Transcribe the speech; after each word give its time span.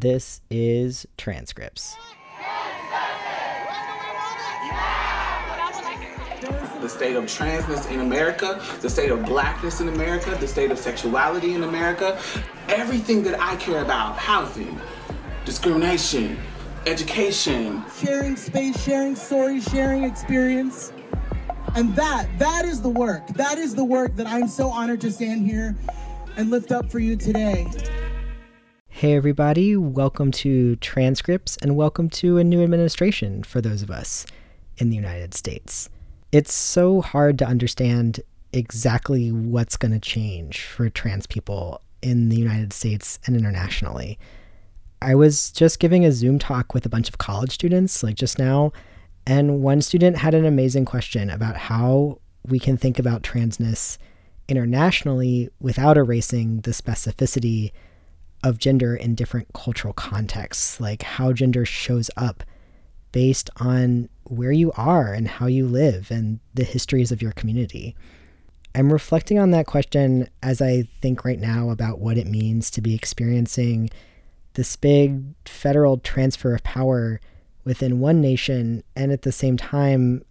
This 0.00 0.42
is 0.48 1.08
Transcripts. 1.16 1.96
the 6.80 6.88
state 6.88 7.16
of 7.16 7.24
transness 7.24 7.90
in 7.90 7.98
America, 7.98 8.62
the 8.80 8.88
state 8.88 9.10
of 9.10 9.24
blackness 9.24 9.80
in 9.80 9.88
America, 9.88 10.36
the 10.38 10.46
state 10.46 10.70
of 10.70 10.78
sexuality 10.78 11.54
in 11.54 11.64
America, 11.64 12.16
everything 12.68 13.24
that 13.24 13.40
I 13.40 13.56
care 13.56 13.82
about 13.82 14.16
housing, 14.16 14.80
discrimination, 15.44 16.38
education, 16.86 17.82
sharing 18.00 18.36
space, 18.36 18.80
sharing 18.80 19.16
stories, 19.16 19.64
sharing 19.64 20.04
experience. 20.04 20.92
And 21.74 21.92
that, 21.96 22.28
that 22.38 22.64
is 22.64 22.80
the 22.80 22.88
work. 22.88 23.26
That 23.30 23.58
is 23.58 23.74
the 23.74 23.84
work 23.84 24.14
that 24.14 24.28
I'm 24.28 24.46
so 24.46 24.68
honored 24.68 25.00
to 25.00 25.10
stand 25.10 25.44
here 25.44 25.74
and 26.36 26.50
lift 26.50 26.70
up 26.70 26.88
for 26.88 27.00
you 27.00 27.16
today. 27.16 27.66
Hey, 28.98 29.14
everybody, 29.14 29.76
welcome 29.76 30.32
to 30.32 30.74
Transcripts 30.78 31.56
and 31.62 31.76
welcome 31.76 32.10
to 32.10 32.38
a 32.38 32.42
new 32.42 32.64
administration 32.64 33.44
for 33.44 33.60
those 33.60 33.80
of 33.80 33.92
us 33.92 34.26
in 34.78 34.90
the 34.90 34.96
United 34.96 35.34
States. 35.34 35.88
It's 36.32 36.52
so 36.52 37.00
hard 37.00 37.38
to 37.38 37.46
understand 37.46 38.18
exactly 38.52 39.30
what's 39.30 39.76
going 39.76 39.92
to 39.92 40.00
change 40.00 40.64
for 40.64 40.90
trans 40.90 41.28
people 41.28 41.80
in 42.02 42.28
the 42.28 42.34
United 42.34 42.72
States 42.72 43.20
and 43.24 43.36
internationally. 43.36 44.18
I 45.00 45.14
was 45.14 45.52
just 45.52 45.78
giving 45.78 46.04
a 46.04 46.10
Zoom 46.10 46.40
talk 46.40 46.74
with 46.74 46.84
a 46.84 46.88
bunch 46.88 47.08
of 47.08 47.18
college 47.18 47.52
students, 47.52 48.02
like 48.02 48.16
just 48.16 48.36
now, 48.36 48.72
and 49.24 49.62
one 49.62 49.80
student 49.80 50.16
had 50.16 50.34
an 50.34 50.44
amazing 50.44 50.86
question 50.86 51.30
about 51.30 51.56
how 51.56 52.18
we 52.44 52.58
can 52.58 52.76
think 52.76 52.98
about 52.98 53.22
transness 53.22 53.96
internationally 54.48 55.50
without 55.60 55.96
erasing 55.96 56.62
the 56.62 56.72
specificity 56.72 57.70
of 58.42 58.58
gender 58.58 58.94
in 58.94 59.14
different 59.14 59.52
cultural 59.52 59.94
contexts, 59.94 60.80
like 60.80 61.02
how 61.02 61.32
gender 61.32 61.64
shows 61.64 62.10
up 62.16 62.44
based 63.12 63.50
on 63.56 64.08
where 64.24 64.52
you 64.52 64.70
are 64.72 65.12
and 65.12 65.26
how 65.26 65.46
you 65.46 65.66
live 65.66 66.10
and 66.10 66.40
the 66.54 66.64
histories 66.64 67.10
of 67.10 67.22
your 67.22 67.32
community. 67.32 67.96
I'm 68.74 68.92
reflecting 68.92 69.38
on 69.38 69.50
that 69.52 69.66
question 69.66 70.28
as 70.42 70.60
I 70.60 70.88
think 71.00 71.24
right 71.24 71.40
now 71.40 71.70
about 71.70 71.98
what 71.98 72.18
it 72.18 72.26
means 72.26 72.70
to 72.72 72.80
be 72.80 72.94
experiencing 72.94 73.90
this 74.54 74.76
big 74.76 75.22
federal 75.46 75.98
transfer 75.98 76.54
of 76.54 76.62
power 76.64 77.20
within 77.64 78.00
one 78.00 78.20
nation, 78.20 78.82
and 78.96 79.12
at 79.12 79.22
the 79.22 79.32
same 79.32 79.56
time, 79.56 80.24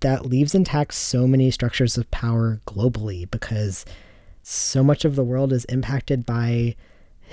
that 0.00 0.26
leaves 0.26 0.54
intact 0.54 0.92
so 0.92 1.26
many 1.26 1.50
structures 1.50 1.96
of 1.96 2.10
power 2.10 2.60
globally 2.66 3.30
because 3.30 3.84
so 4.42 4.82
much 4.82 5.04
of 5.04 5.16
the 5.16 5.24
world 5.24 5.52
is 5.52 5.64
impacted 5.66 6.26
by 6.26 6.74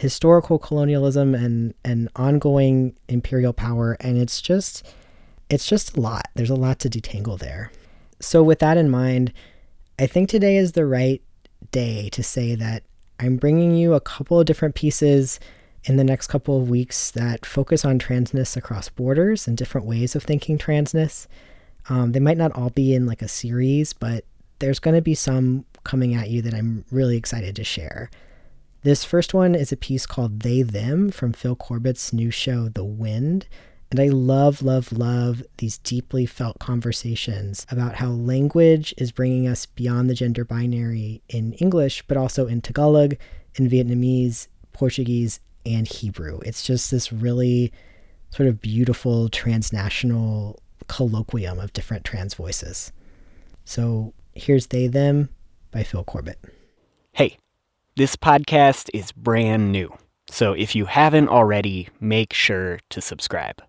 historical 0.02 0.58
colonialism 0.58 1.36
and, 1.36 1.76
and 1.86 2.10
ongoing 2.16 2.98
imperial 3.08 3.54
power, 3.54 3.98
and 4.00 4.18
it's 4.18 4.42
just 4.42 4.84
it's 5.48 5.68
just 5.68 5.96
a 5.96 6.00
lot. 6.00 6.28
There's 6.34 6.50
a 6.50 6.56
lot 6.56 6.80
to 6.80 6.90
detangle 6.90 7.38
there. 7.38 7.72
So 8.20 8.42
with 8.42 8.60
that 8.60 8.78
in 8.78 8.90
mind, 8.90 9.32
I 10.00 10.08
think 10.08 10.28
today 10.28 10.58
is 10.58 10.72
the 10.72 10.88
right 10.88 11.22
day 11.72 12.10
to 12.10 12.24
say 12.24 12.56
that 12.56 12.82
I'm 13.20 13.38
bringing 13.38 13.76
you 13.76 13.94
a 13.94 14.02
couple 14.02 14.40
of 14.40 14.48
different 14.48 14.74
pieces 14.74 15.40
in 15.84 15.98
the 15.98 16.04
next 16.04 16.28
couple 16.28 16.60
of 16.60 16.70
weeks 16.70 17.12
that 17.12 17.46
focus 17.46 17.86
on 17.86 18.00
transness 18.00 18.58
across 18.58 18.90
borders 18.90 19.48
and 19.48 19.56
different 19.56 19.86
ways 19.86 20.16
of 20.16 20.24
thinking 20.24 20.58
transness. 20.58 21.28
Um, 21.90 22.14
they 22.14 22.20
might 22.20 22.38
not 22.38 22.54
all 22.54 22.72
be 22.72 22.96
in 22.96 23.06
like 23.06 23.22
a 23.22 23.28
series, 23.28 23.94
but 23.94 24.26
there's 24.58 24.80
going 24.80 24.96
to 24.96 25.02
be 25.02 25.16
some 25.16 25.66
coming 25.84 26.16
at 26.16 26.30
you 26.32 26.42
that 26.42 26.56
I'm 26.56 26.86
really 26.90 27.18
excited 27.18 27.56
to 27.58 27.64
share. 27.64 28.10
This 28.84 29.06
first 29.06 29.32
one 29.36 29.54
is 29.54 29.72
a 29.72 29.78
piece 29.78 30.08
called 30.08 30.40
They 30.40 30.64
Them 30.64 31.12
from 31.12 31.34
Phil 31.34 31.56
Corbett's 31.56 32.12
new 32.12 32.32
show, 32.32 32.68
The 32.68 32.84
Wind. 32.84 33.48
And 33.92 34.00
I 34.00 34.08
love, 34.08 34.64
love, 34.64 34.92
love 34.92 35.44
these 35.58 35.78
deeply 35.78 36.26
felt 36.26 36.58
conversations 36.58 37.68
about 37.70 37.96
how 37.96 38.10
language 38.10 38.92
is 38.98 39.12
bringing 39.12 39.48
us 39.48 39.68
beyond 39.68 40.10
the 40.10 40.16
gender 40.16 40.44
binary 40.44 41.22
in 41.30 41.54
English, 41.54 42.04
but 42.08 42.18
also 42.18 42.48
in 42.48 42.62
Tagalog, 42.62 43.18
in 43.54 43.70
Vietnamese, 43.70 44.48
Portuguese, 44.74 45.40
and 45.64 45.88
Hebrew. 45.88 46.40
It's 46.40 46.64
just 46.64 46.90
this 46.90 47.14
really 47.14 47.72
sort 48.32 48.50
of 48.50 48.62
beautiful 48.62 49.30
transnational 49.30 50.60
colloquium 50.88 51.64
of 51.64 51.72
different 51.74 52.04
trans 52.04 52.34
voices. 52.34 52.92
So 53.64 54.16
here's 54.34 54.68
They 54.68 54.88
Them 54.88 55.30
by 55.70 55.84
Phil 55.84 56.04
Corbett. 56.04 56.40
Hey, 57.12 57.38
this 57.96 58.16
podcast 58.16 58.90
is 58.94 59.12
brand 59.12 59.72
new, 59.72 59.94
so 60.30 60.54
if 60.54 60.76
you 60.76 60.86
haven't 60.86 61.28
already, 61.28 61.90
make 62.00 62.32
sure 62.34 62.80
to 62.90 63.02
subscribe. 63.02 63.62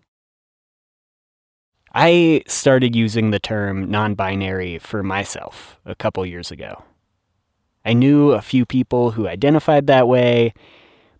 I 1.92 2.42
started 2.46 2.94
using 2.94 3.30
the 3.30 3.40
term 3.40 3.90
non 3.90 4.14
binary 4.14 4.78
for 4.78 5.02
myself 5.02 5.76
a 5.84 5.94
couple 5.94 6.24
years 6.24 6.50
ago. 6.50 6.84
I 7.84 7.94
knew 7.94 8.30
a 8.30 8.40
few 8.40 8.64
people 8.64 9.10
who 9.10 9.26
identified 9.26 9.88
that 9.88 10.06
way, 10.06 10.54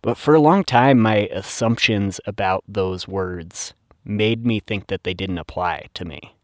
but 0.01 0.17
for 0.17 0.33
a 0.33 0.39
long 0.39 0.63
time, 0.63 0.99
my 0.99 1.27
assumptions 1.31 2.21
about 2.25 2.63
those 2.67 3.07
words 3.07 3.73
made 4.05 4.45
me 4.45 4.61
think 4.61 4.87
that 4.87 5.03
they 5.03 5.13
didn't 5.13 5.37
apply 5.37 5.87
to 5.93 6.05
me. 6.05 6.35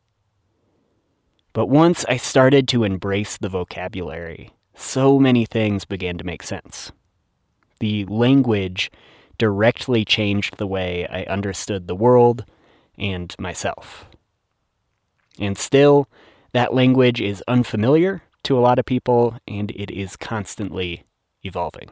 But 1.53 1.67
once 1.67 2.05
I 2.09 2.17
started 2.17 2.67
to 2.67 2.83
embrace 2.83 3.37
the 3.37 3.49
vocabulary, 3.49 4.51
so 4.79 5.19
many 5.19 5.45
things 5.45 5.85
began 5.85 6.17
to 6.17 6.23
make 6.23 6.43
sense. 6.43 6.91
The 7.79 8.05
language 8.05 8.91
directly 9.37 10.05
changed 10.05 10.57
the 10.57 10.67
way 10.67 11.07
I 11.07 11.23
understood 11.23 11.87
the 11.87 11.95
world 11.95 12.45
and 12.97 13.35
myself. 13.39 14.05
And 15.39 15.57
still, 15.57 16.07
that 16.51 16.73
language 16.73 17.21
is 17.21 17.43
unfamiliar 17.47 18.23
to 18.43 18.57
a 18.57 18.61
lot 18.61 18.79
of 18.79 18.85
people, 18.85 19.37
and 19.47 19.71
it 19.71 19.91
is 19.91 20.15
constantly 20.15 21.03
evolving. 21.43 21.89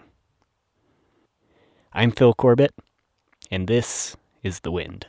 I'm 1.94 2.12
Phil 2.12 2.34
Corbett, 2.34 2.74
and 3.50 3.68
this 3.68 4.16
is 4.44 4.62
The 4.62 4.72
Wind. 4.72 5.08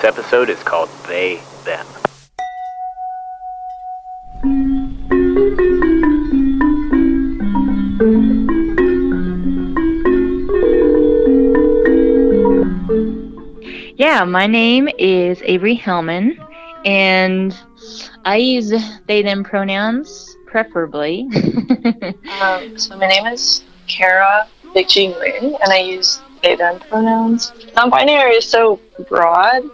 This 0.00 0.16
episode 0.16 0.48
is 0.48 0.62
called 0.62 0.88
They 1.08 1.42
Them. 1.66 1.86
Yeah, 13.98 14.24
my 14.24 14.46
name 14.46 14.88
is 14.98 15.42
Avery 15.42 15.76
Hellman, 15.76 16.42
and 16.86 17.54
I 18.24 18.36
use 18.36 18.72
they 19.06 19.20
them 19.20 19.44
pronouns 19.44 20.34
preferably. 20.46 21.28
um, 22.40 22.78
so 22.78 22.96
my 22.96 23.06
name 23.06 23.26
is 23.26 23.64
Kara 23.86 24.48
Big 24.72 24.88
Jing 24.88 25.12
Ring, 25.18 25.58
and 25.62 25.70
I 25.70 25.80
use 25.80 26.22
they 26.42 26.56
them 26.56 26.80
pronouns. 26.88 27.52
Non-binary 27.76 28.36
is 28.36 28.46
so 28.46 28.80
broad, 29.06 29.70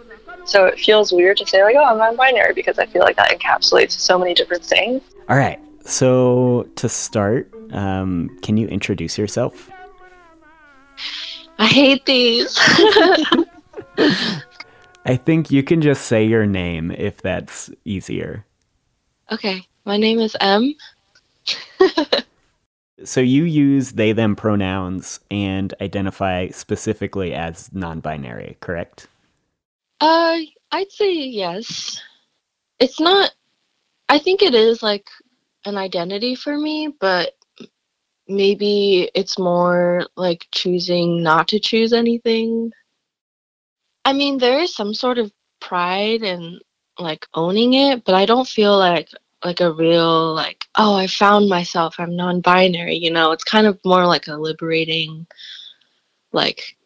so 0.47 0.65
it 0.65 0.79
feels 0.79 1.11
weird 1.11 1.37
to 1.37 1.45
say 1.45 1.63
like, 1.63 1.75
"Oh, 1.77 1.83
I'm 1.83 1.97
non-binary," 1.97 2.53
because 2.53 2.79
I 2.79 2.85
feel 2.85 3.03
like 3.03 3.17
that 3.17 3.37
encapsulates 3.37 3.91
so 3.91 4.17
many 4.17 4.33
different 4.33 4.63
things. 4.63 5.03
All 5.29 5.37
right. 5.37 5.59
So 5.83 6.67
to 6.75 6.89
start, 6.89 7.51
um, 7.71 8.37
can 8.41 8.57
you 8.57 8.67
introduce 8.67 9.17
yourself? 9.17 9.69
I 11.59 11.67
hate 11.67 12.05
these. 12.05 12.57
I 15.05 15.15
think 15.15 15.51
you 15.51 15.63
can 15.63 15.81
just 15.81 16.05
say 16.05 16.25
your 16.25 16.45
name 16.45 16.91
if 16.91 17.21
that's 17.21 17.69
easier. 17.85 18.45
Okay, 19.31 19.65
my 19.85 19.97
name 19.97 20.19
is 20.19 20.35
M. 20.39 20.75
so 23.03 23.21
you 23.21 23.43
use 23.43 23.93
they 23.93 24.11
them 24.11 24.35
pronouns 24.35 25.19
and 25.31 25.73
identify 25.81 26.49
specifically 26.49 27.33
as 27.33 27.69
non-binary, 27.73 28.57
correct? 28.59 29.07
Uh, 29.99 30.37
I'd 30.71 30.91
say 30.91 31.13
yes. 31.13 32.01
It's 32.79 32.99
not 32.99 33.31
I 34.09 34.19
think 34.19 34.41
it 34.41 34.55
is 34.55 34.81
like 34.81 35.09
an 35.65 35.77
identity 35.77 36.35
for 36.35 36.57
me, 36.57 36.95
but 36.99 37.35
maybe 38.27 39.09
it's 39.15 39.37
more 39.37 40.07
like 40.15 40.47
choosing 40.51 41.21
not 41.23 41.47
to 41.49 41.59
choose 41.59 41.93
anything. 41.93 42.71
I 44.05 44.13
mean, 44.13 44.37
there 44.37 44.59
is 44.59 44.73
some 44.75 44.93
sort 44.93 45.17
of 45.17 45.31
pride 45.59 46.23
in 46.23 46.59
like 46.99 47.27
owning 47.33 47.73
it, 47.73 48.05
but 48.05 48.15
I 48.15 48.25
don't 48.25 48.47
feel 48.47 48.77
like 48.77 49.09
like 49.43 49.61
a 49.61 49.71
real 49.71 50.33
like 50.33 50.65
oh 50.75 50.95
I 50.95 51.07
found 51.07 51.49
myself. 51.49 51.95
I'm 51.99 52.15
non-binary 52.15 52.95
you 52.95 53.11
know? 53.11 53.31
It's 53.31 53.43
kind 53.43 53.67
of 53.67 53.79
more 53.85 54.05
like 54.05 54.27
a 54.27 54.35
liberating 54.35 55.27
like 56.31 56.77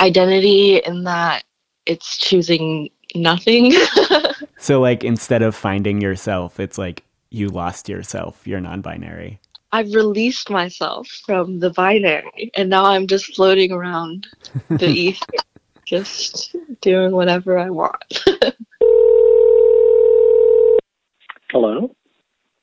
identity 0.00 0.76
in 0.78 1.04
that 1.04 1.44
it's 1.86 2.16
choosing 2.16 2.90
nothing. 3.14 3.72
so 4.58 4.80
like 4.80 5.04
instead 5.04 5.42
of 5.42 5.54
finding 5.54 6.00
yourself, 6.00 6.60
it's 6.60 6.78
like 6.78 7.04
you 7.30 7.48
lost 7.48 7.88
yourself. 7.88 8.46
You're 8.46 8.60
non-binary. 8.60 9.40
I've 9.72 9.92
released 9.92 10.50
myself 10.50 11.08
from 11.24 11.58
the 11.58 11.70
binary 11.70 12.50
and 12.56 12.70
now 12.70 12.84
I'm 12.84 13.06
just 13.06 13.34
floating 13.34 13.72
around 13.72 14.26
the 14.68 14.86
ether, 14.88 15.26
just 15.84 16.54
doing 16.80 17.12
whatever 17.12 17.58
I 17.58 17.70
want. 17.70 18.24
Hello. 21.50 21.94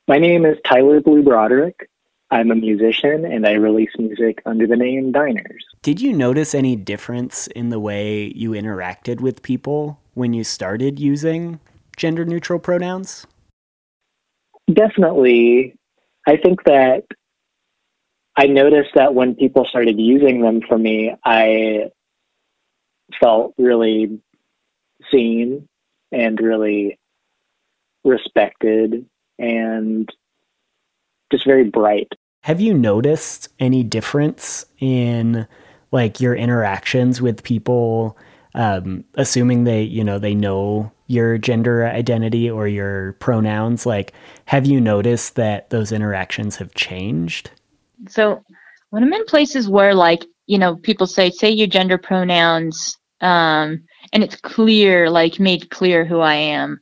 My 0.07 0.17
name 0.17 0.45
is 0.45 0.57
Tyler 0.65 0.99
Blue 1.01 1.23
Broderick. 1.23 1.89
I'm 2.33 2.49
a 2.49 2.55
musician 2.55 3.25
and 3.25 3.45
I 3.45 3.51
release 3.51 3.91
music 3.99 4.41
under 4.47 4.65
the 4.65 4.75
name 4.75 5.11
Diners. 5.11 5.63
Did 5.83 6.01
you 6.01 6.11
notice 6.11 6.55
any 6.55 6.75
difference 6.75 7.45
in 7.45 7.69
the 7.69 7.79
way 7.79 8.33
you 8.35 8.51
interacted 8.51 9.21
with 9.21 9.43
people 9.43 9.99
when 10.15 10.33
you 10.33 10.43
started 10.43 10.99
using 10.99 11.59
gender 11.95 12.25
neutral 12.25 12.57
pronouns? 12.57 13.27
Definitely. 14.73 15.75
I 16.27 16.37
think 16.37 16.63
that 16.63 17.03
I 18.35 18.47
noticed 18.47 18.95
that 18.95 19.13
when 19.13 19.35
people 19.35 19.67
started 19.69 19.99
using 19.99 20.41
them 20.41 20.61
for 20.67 20.79
me, 20.79 21.13
I 21.23 21.91
felt 23.19 23.53
really 23.59 24.19
seen 25.11 25.69
and 26.11 26.39
really 26.39 26.97
respected 28.03 29.05
and 29.37 30.09
just 31.31 31.45
very 31.45 31.65
bright. 31.65 32.11
Have 32.43 32.61
you 32.61 32.73
noticed 32.73 33.49
any 33.59 33.83
difference 33.83 34.65
in 34.79 35.47
like 35.91 36.19
your 36.19 36.35
interactions 36.35 37.21
with 37.21 37.43
people 37.43 38.17
um, 38.55 39.03
assuming 39.15 39.63
they 39.63 39.81
you 39.81 40.03
know 40.03 40.19
they 40.19 40.35
know 40.35 40.91
your 41.07 41.37
gender 41.37 41.85
identity 41.85 42.49
or 42.49 42.67
your 42.67 43.13
pronouns? 43.13 43.85
Like 43.85 44.13
have 44.45 44.65
you 44.65 44.79
noticed 44.79 45.35
that 45.35 45.69
those 45.69 45.91
interactions 45.91 46.55
have 46.57 46.73
changed? 46.75 47.49
So 48.07 48.43
when 48.91 49.03
i'm 49.03 49.13
in 49.13 49.25
places 49.25 49.67
where 49.67 49.95
like 49.95 50.25
you 50.45 50.57
know 50.57 50.75
people 50.75 51.07
say 51.07 51.31
say 51.31 51.49
your 51.49 51.67
gender 51.67 51.97
pronouns 51.97 52.97
um, 53.21 53.81
and 54.11 54.23
it's 54.23 54.35
clear 54.35 55.09
like 55.09 55.39
made 55.39 55.69
clear 55.71 56.05
who 56.05 56.19
i 56.19 56.35
am 56.35 56.79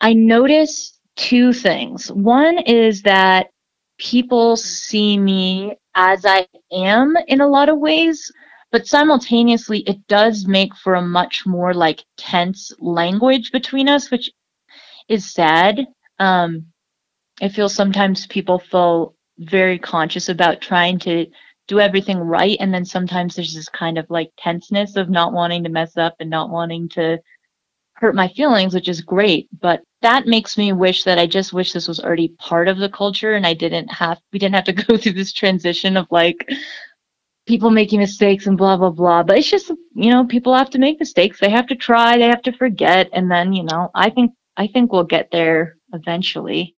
i 0.00 0.12
notice 0.12 0.98
two 1.18 1.52
things. 1.52 2.10
One 2.12 2.58
is 2.58 3.02
that 3.02 3.48
people 3.98 4.56
see 4.56 5.18
me 5.18 5.76
as 5.94 6.24
i 6.24 6.46
am 6.72 7.16
in 7.26 7.40
a 7.40 7.46
lot 7.46 7.68
of 7.68 7.78
ways 7.78 8.32
but 8.70 8.86
simultaneously 8.86 9.80
it 9.80 10.06
does 10.06 10.46
make 10.46 10.74
for 10.76 10.94
a 10.94 11.02
much 11.02 11.44
more 11.46 11.74
like 11.74 12.04
tense 12.16 12.72
language 12.80 13.50
between 13.50 13.88
us 13.88 14.10
which 14.10 14.30
is 15.08 15.32
sad. 15.32 15.86
Um 16.18 16.66
i 17.40 17.48
feel 17.48 17.68
sometimes 17.68 18.26
people 18.26 18.58
feel 18.58 19.14
very 19.38 19.78
conscious 19.78 20.28
about 20.28 20.60
trying 20.60 20.98
to 20.98 21.26
do 21.68 21.78
everything 21.80 22.18
right 22.18 22.56
and 22.60 22.72
then 22.72 22.84
sometimes 22.84 23.36
there's 23.36 23.54
this 23.54 23.68
kind 23.68 23.98
of 23.98 24.06
like 24.08 24.30
tenseness 24.38 24.96
of 24.96 25.10
not 25.10 25.32
wanting 25.32 25.62
to 25.62 25.68
mess 25.70 25.96
up 25.96 26.14
and 26.18 26.30
not 26.30 26.50
wanting 26.50 26.88
to 26.88 27.18
hurt 27.98 28.14
my 28.14 28.28
feelings 28.28 28.74
which 28.74 28.88
is 28.88 29.00
great 29.00 29.48
but 29.60 29.82
that 30.02 30.26
makes 30.26 30.56
me 30.56 30.72
wish 30.72 31.04
that 31.04 31.18
i 31.18 31.26
just 31.26 31.52
wish 31.52 31.72
this 31.72 31.88
was 31.88 32.00
already 32.00 32.28
part 32.38 32.68
of 32.68 32.78
the 32.78 32.88
culture 32.88 33.34
and 33.34 33.46
i 33.46 33.52
didn't 33.52 33.88
have 33.88 34.18
we 34.32 34.38
didn't 34.38 34.54
have 34.54 34.64
to 34.64 34.72
go 34.84 34.96
through 34.96 35.12
this 35.12 35.32
transition 35.32 35.96
of 35.96 36.06
like 36.10 36.48
people 37.46 37.70
making 37.70 37.98
mistakes 37.98 38.46
and 38.46 38.56
blah 38.56 38.76
blah 38.76 38.90
blah 38.90 39.22
but 39.22 39.36
it's 39.36 39.50
just 39.50 39.70
you 39.94 40.10
know 40.10 40.24
people 40.24 40.54
have 40.54 40.70
to 40.70 40.78
make 40.78 41.00
mistakes. 41.00 41.40
They 41.40 41.50
have 41.50 41.66
to 41.68 41.74
try 41.74 42.16
they 42.16 42.28
have 42.28 42.42
to 42.42 42.52
forget 42.52 43.08
and 43.12 43.30
then 43.30 43.52
you 43.52 43.64
know 43.64 43.90
i 43.94 44.10
think 44.10 44.32
i 44.56 44.66
think 44.66 44.92
we'll 44.92 45.04
get 45.04 45.30
there 45.32 45.76
eventually 45.92 46.76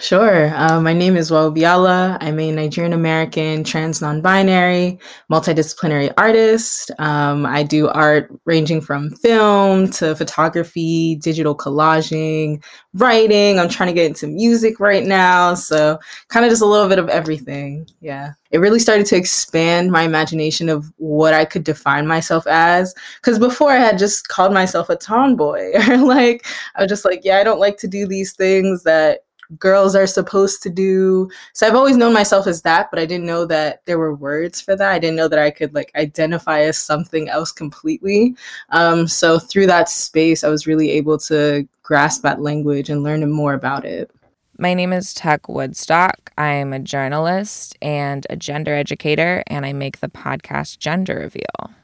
Sure. 0.00 0.54
Uh, 0.54 0.80
my 0.80 0.92
name 0.92 1.16
is 1.16 1.30
Waobiala. 1.30 2.18
I'm 2.20 2.38
a 2.40 2.50
Nigerian 2.50 2.92
American 2.92 3.64
trans 3.64 4.00
non 4.02 4.20
binary 4.20 4.98
multidisciplinary 5.30 6.12
artist. 6.18 6.90
Um, 6.98 7.46
I 7.46 7.62
do 7.62 7.88
art 7.88 8.32
ranging 8.44 8.80
from 8.80 9.10
film 9.10 9.90
to 9.92 10.16
photography, 10.16 11.16
digital 11.16 11.56
collaging, 11.56 12.64
writing. 12.94 13.58
I'm 13.58 13.68
trying 13.68 13.88
to 13.88 13.92
get 13.92 14.06
into 14.06 14.26
music 14.26 14.80
right 14.80 15.04
now. 15.04 15.54
So, 15.54 15.98
kind 16.28 16.44
of 16.44 16.50
just 16.50 16.62
a 16.62 16.66
little 16.66 16.88
bit 16.88 16.98
of 16.98 17.08
everything. 17.08 17.86
Yeah. 18.00 18.32
It 18.50 18.58
really 18.58 18.78
started 18.78 19.06
to 19.06 19.16
expand 19.16 19.90
my 19.90 20.02
imagination 20.02 20.68
of 20.68 20.92
what 20.96 21.34
I 21.34 21.44
could 21.44 21.64
define 21.64 22.06
myself 22.06 22.46
as. 22.46 22.94
Because 23.16 23.38
before 23.38 23.70
I 23.70 23.76
had 23.76 23.98
just 23.98 24.28
called 24.28 24.52
myself 24.52 24.88
a 24.88 24.96
tomboy, 24.96 25.72
or 25.88 25.96
like, 26.04 26.46
I 26.74 26.82
was 26.82 26.88
just 26.88 27.04
like, 27.04 27.20
yeah, 27.24 27.38
I 27.38 27.44
don't 27.44 27.60
like 27.60 27.76
to 27.78 27.88
do 27.88 28.06
these 28.06 28.32
things 28.32 28.82
that 28.84 29.25
girls 29.58 29.94
are 29.94 30.06
supposed 30.06 30.62
to 30.62 30.70
do. 30.70 31.30
So 31.52 31.66
I've 31.66 31.74
always 31.74 31.96
known 31.96 32.12
myself 32.12 32.46
as 32.46 32.62
that, 32.62 32.90
but 32.90 32.98
I 32.98 33.06
didn't 33.06 33.26
know 33.26 33.44
that 33.46 33.82
there 33.86 33.98
were 33.98 34.14
words 34.14 34.60
for 34.60 34.76
that. 34.76 34.92
I 34.92 34.98
didn't 34.98 35.16
know 35.16 35.28
that 35.28 35.38
I 35.38 35.50
could 35.50 35.74
like 35.74 35.92
identify 35.94 36.60
as 36.60 36.78
something 36.78 37.28
else 37.28 37.52
completely. 37.52 38.36
Um, 38.70 39.06
so 39.06 39.38
through 39.38 39.66
that 39.66 39.88
space, 39.88 40.44
I 40.44 40.48
was 40.48 40.66
really 40.66 40.90
able 40.90 41.18
to 41.18 41.68
grasp 41.82 42.22
that 42.22 42.40
language 42.40 42.90
and 42.90 43.02
learn 43.02 43.28
more 43.30 43.54
about 43.54 43.84
it. 43.84 44.10
My 44.58 44.72
name 44.72 44.92
is 44.92 45.12
Tuck 45.12 45.48
Woodstock. 45.48 46.32
I'm 46.38 46.72
a 46.72 46.78
journalist 46.78 47.76
and 47.82 48.26
a 48.30 48.36
gender 48.36 48.74
educator, 48.74 49.44
and 49.48 49.66
I 49.66 49.74
make 49.74 50.00
the 50.00 50.08
podcast 50.08 50.78
Gender 50.78 51.16
Reveal. 51.16 51.74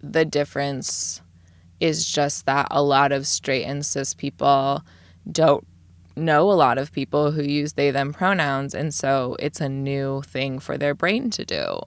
The 0.00 0.24
difference 0.24 1.20
is 1.80 2.08
just 2.08 2.46
that 2.46 2.68
a 2.70 2.82
lot 2.82 3.10
of 3.10 3.26
straight 3.26 3.64
and 3.64 3.84
cis 3.84 4.14
people 4.14 4.82
don't 5.30 5.66
know 6.16 6.50
a 6.50 6.52
lot 6.52 6.78
of 6.78 6.92
people 6.92 7.30
who 7.30 7.42
use 7.42 7.74
they 7.74 7.90
them 7.90 8.12
pronouns 8.12 8.74
and 8.74 8.92
so 8.92 9.36
it's 9.38 9.60
a 9.60 9.68
new 9.68 10.22
thing 10.22 10.58
for 10.58 10.76
their 10.78 10.94
brain 10.94 11.30
to 11.30 11.44
do. 11.44 11.78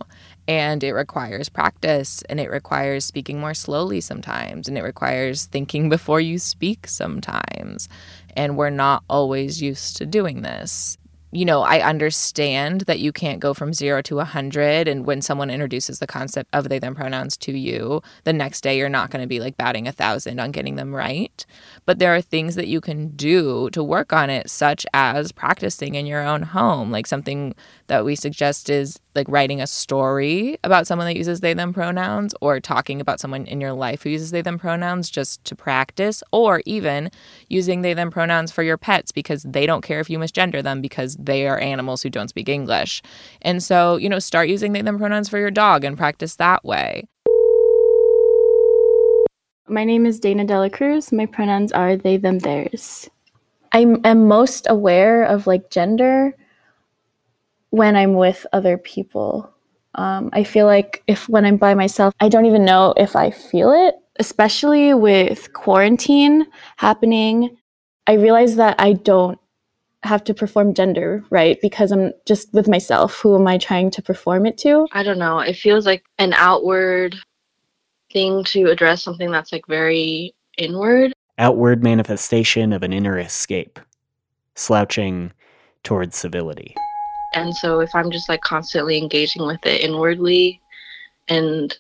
And 0.48 0.84
it 0.84 0.94
requires 0.94 1.50
practice 1.50 2.22
and 2.30 2.40
it 2.40 2.52
requires 2.52 3.06
speaking 3.06 3.40
more 3.40 3.54
slowly 3.54 4.02
sometimes 4.02 4.68
and 4.68 4.78
it 4.78 4.84
requires 4.84 5.46
thinking 5.46 5.90
before 5.90 6.22
you 6.22 6.38
speak 6.40 6.88
sometimes. 6.88 7.90
And 8.36 8.58
we're 8.58 8.70
not 8.70 9.04
always 9.10 9.62
used 9.62 9.98
to 9.98 10.06
doing 10.06 10.42
this 10.42 10.98
you 11.36 11.44
know, 11.44 11.62
I 11.62 11.82
understand 11.82 12.82
that 12.82 13.00
you 13.00 13.12
can't 13.12 13.42
go 13.42 13.54
from 13.54 13.74
zero 13.74 14.02
to 14.04 14.16
100. 14.16 14.88
And 14.88 15.06
when 15.06 15.22
someone 15.22 15.50
introduces 15.50 16.00
the 16.00 16.08
concept 16.08 16.50
of 16.54 16.70
they, 16.70 16.80
them 16.80 16.96
pronouns 16.96 17.36
to 17.38 17.52
you, 17.52 18.02
the 18.24 18.32
next 18.32 18.62
day 18.62 18.78
you're 18.78 18.88
not 18.88 19.10
going 19.10 19.22
to 19.22 19.28
be 19.28 19.42
like 19.42 19.58
batting 19.58 19.88
a 19.88 19.92
thousand 19.92 20.40
on 20.40 20.52
getting 20.52 20.76
them 20.76 20.96
right. 20.96 21.46
But 21.86 22.00
there 22.00 22.16
are 22.16 22.22
things 22.22 22.56
that 22.56 22.68
you 22.68 22.80
can 22.80 23.10
do 23.16 23.70
to 23.72 23.84
work 23.84 24.14
on 24.14 24.30
it, 24.30 24.50
such 24.50 24.86
as 24.94 25.34
practicing 25.34 25.96
in 25.96 26.06
your 26.06 26.22
own 26.22 26.42
home. 26.42 26.90
Like 26.90 27.06
something 27.06 27.54
that 27.88 28.06
we 28.06 28.16
suggest 28.16 28.70
is 28.70 29.00
like 29.16 29.28
writing 29.30 29.62
a 29.62 29.68
story 29.68 30.58
about 30.64 30.88
someone 30.88 31.08
that 31.08 31.18
uses 31.18 31.40
they 31.40 31.54
them 31.54 31.74
pronouns 31.74 32.34
or 32.42 32.60
talking 32.60 33.00
about 33.00 33.20
someone 33.20 33.46
in 33.46 33.62
your 33.62 33.74
life 33.74 34.04
who 34.04 34.10
uses 34.10 34.32
they 34.32 34.42
them 34.42 34.60
pronouns 34.60 35.10
just 35.10 35.44
to 35.46 35.56
practice 35.56 36.22
or 36.32 36.62
even 36.66 37.10
using 37.50 37.82
they 37.82 37.94
them 37.94 38.12
pronouns 38.12 38.52
for 38.52 38.64
your 38.64 38.78
pets 38.78 39.12
because 39.12 39.44
they 39.44 39.66
don't 39.66 39.84
care 39.84 40.00
if 40.00 40.10
you 40.10 40.20
misgender 40.20 40.62
them 40.62 40.82
because 40.82 41.16
they 41.16 41.48
are 41.48 41.60
animals 41.60 42.02
who 42.02 42.10
don't 42.10 42.30
speak 42.30 42.50
English. 42.50 43.02
And 43.42 43.64
so, 43.64 43.98
you 43.98 44.10
know, 44.10 44.20
start 44.20 44.50
using 44.50 44.74
they 44.74 44.82
them 44.82 44.98
pronouns 44.98 45.30
for 45.30 45.40
your 45.40 45.52
dog 45.52 45.84
and 45.84 45.98
practice 45.98 46.36
that 46.36 46.64
way. 46.64 47.08
My 49.68 49.84
name 49.84 50.06
is 50.06 50.20
Dana 50.20 50.46
Dela 50.46 50.70
Cruz. 50.70 51.12
My 51.12 51.26
pronouns 51.26 51.72
are 51.72 51.96
they, 51.96 52.18
them, 52.18 52.40
theirs. 52.40 53.10
I 53.72 53.80
am 54.04 54.28
most 54.28 54.68
aware 54.70 55.24
of 55.24 55.48
like 55.48 55.70
gender 55.70 56.36
when 57.76 57.98
I'm 57.98 58.14
with 58.14 58.48
other 58.54 58.78
people. 58.78 59.52
Um, 59.96 60.30
I 60.32 60.44
feel 60.46 60.66
like 60.66 61.04
if 61.08 61.28
when 61.28 61.46
I'm 61.46 61.58
by 61.58 61.74
myself, 61.74 62.14
I 62.22 62.30
don't 62.30 62.46
even 62.46 62.64
know 62.64 62.94
if 62.96 63.16
I 63.16 63.32
feel 63.32 63.72
it, 63.72 63.96
especially 64.18 64.94
with 64.94 65.52
quarantine 65.54 66.48
happening. 66.78 67.58
I 68.08 68.14
realize 68.14 68.56
that 68.56 68.76
I 68.80 68.94
don't 68.94 69.38
have 70.04 70.24
to 70.26 70.34
perform 70.34 70.74
gender, 70.74 71.24
right? 71.30 71.60
Because 71.62 71.92
I'm 71.92 72.14
just 72.26 72.54
with 72.54 72.68
myself. 72.68 73.16
Who 73.20 73.36
am 73.36 73.48
I 73.48 73.58
trying 73.58 73.92
to 73.92 74.02
perform 74.02 74.46
it 74.46 74.58
to? 74.60 74.88
I 74.94 75.04
don't 75.04 75.20
know. 75.20 75.40
It 75.40 75.56
feels 75.56 75.86
like 75.86 76.04
an 76.18 76.34
outward 76.34 77.16
thing 78.12 78.46
to 78.46 78.70
address 78.70 79.04
something 79.04 79.32
that's 79.32 79.52
like 79.52 79.68
very 79.68 80.34
inward. 80.58 81.14
Outward 81.38 81.84
manifestation 81.84 82.72
of 82.72 82.84
an 82.84 82.94
inner 82.94 83.20
escape, 83.20 83.80
slouching 84.56 85.34
towards 85.84 86.16
civility. 86.16 86.76
And 87.36 87.56
so 87.56 87.82
if 87.82 87.94
I'm 87.94 88.10
just 88.10 88.30
like 88.30 88.42
constantly 88.42 88.98
engaging 88.98 89.46
with 89.46 89.64
it 89.66 89.82
inwardly 89.82 90.62
and 91.28 91.78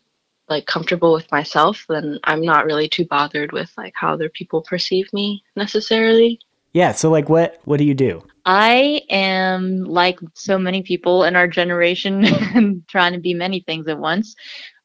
like 0.50 0.66
comfortable 0.68 1.14
with 1.14 1.32
myself, 1.32 1.86
then 1.90 2.20
I'm 2.26 2.42
not 2.42 2.66
really 2.66 2.88
too 2.88 3.06
bothered 3.06 3.52
with 3.52 3.72
like 3.78 3.94
how 3.96 4.14
other 4.14 4.30
people 4.30 4.62
perceive 4.62 5.12
me 5.14 5.44
necessarily. 5.56 6.40
Yeah, 6.74 6.92
so 6.92 7.10
like 7.10 7.30
what 7.30 7.62
what 7.64 7.78
do 7.78 7.86
you 7.86 7.96
do? 7.96 8.22
I 8.46 9.02
am 9.10 9.86
like 9.86 10.20
so 10.34 10.60
many 10.60 10.84
people 10.84 11.24
in 11.24 11.36
our 11.36 11.48
generation 11.48 12.84
trying 12.88 13.14
to 13.14 13.20
be 13.20 13.34
many 13.34 13.62
things 13.62 13.88
at 13.88 13.98
once. 13.98 14.36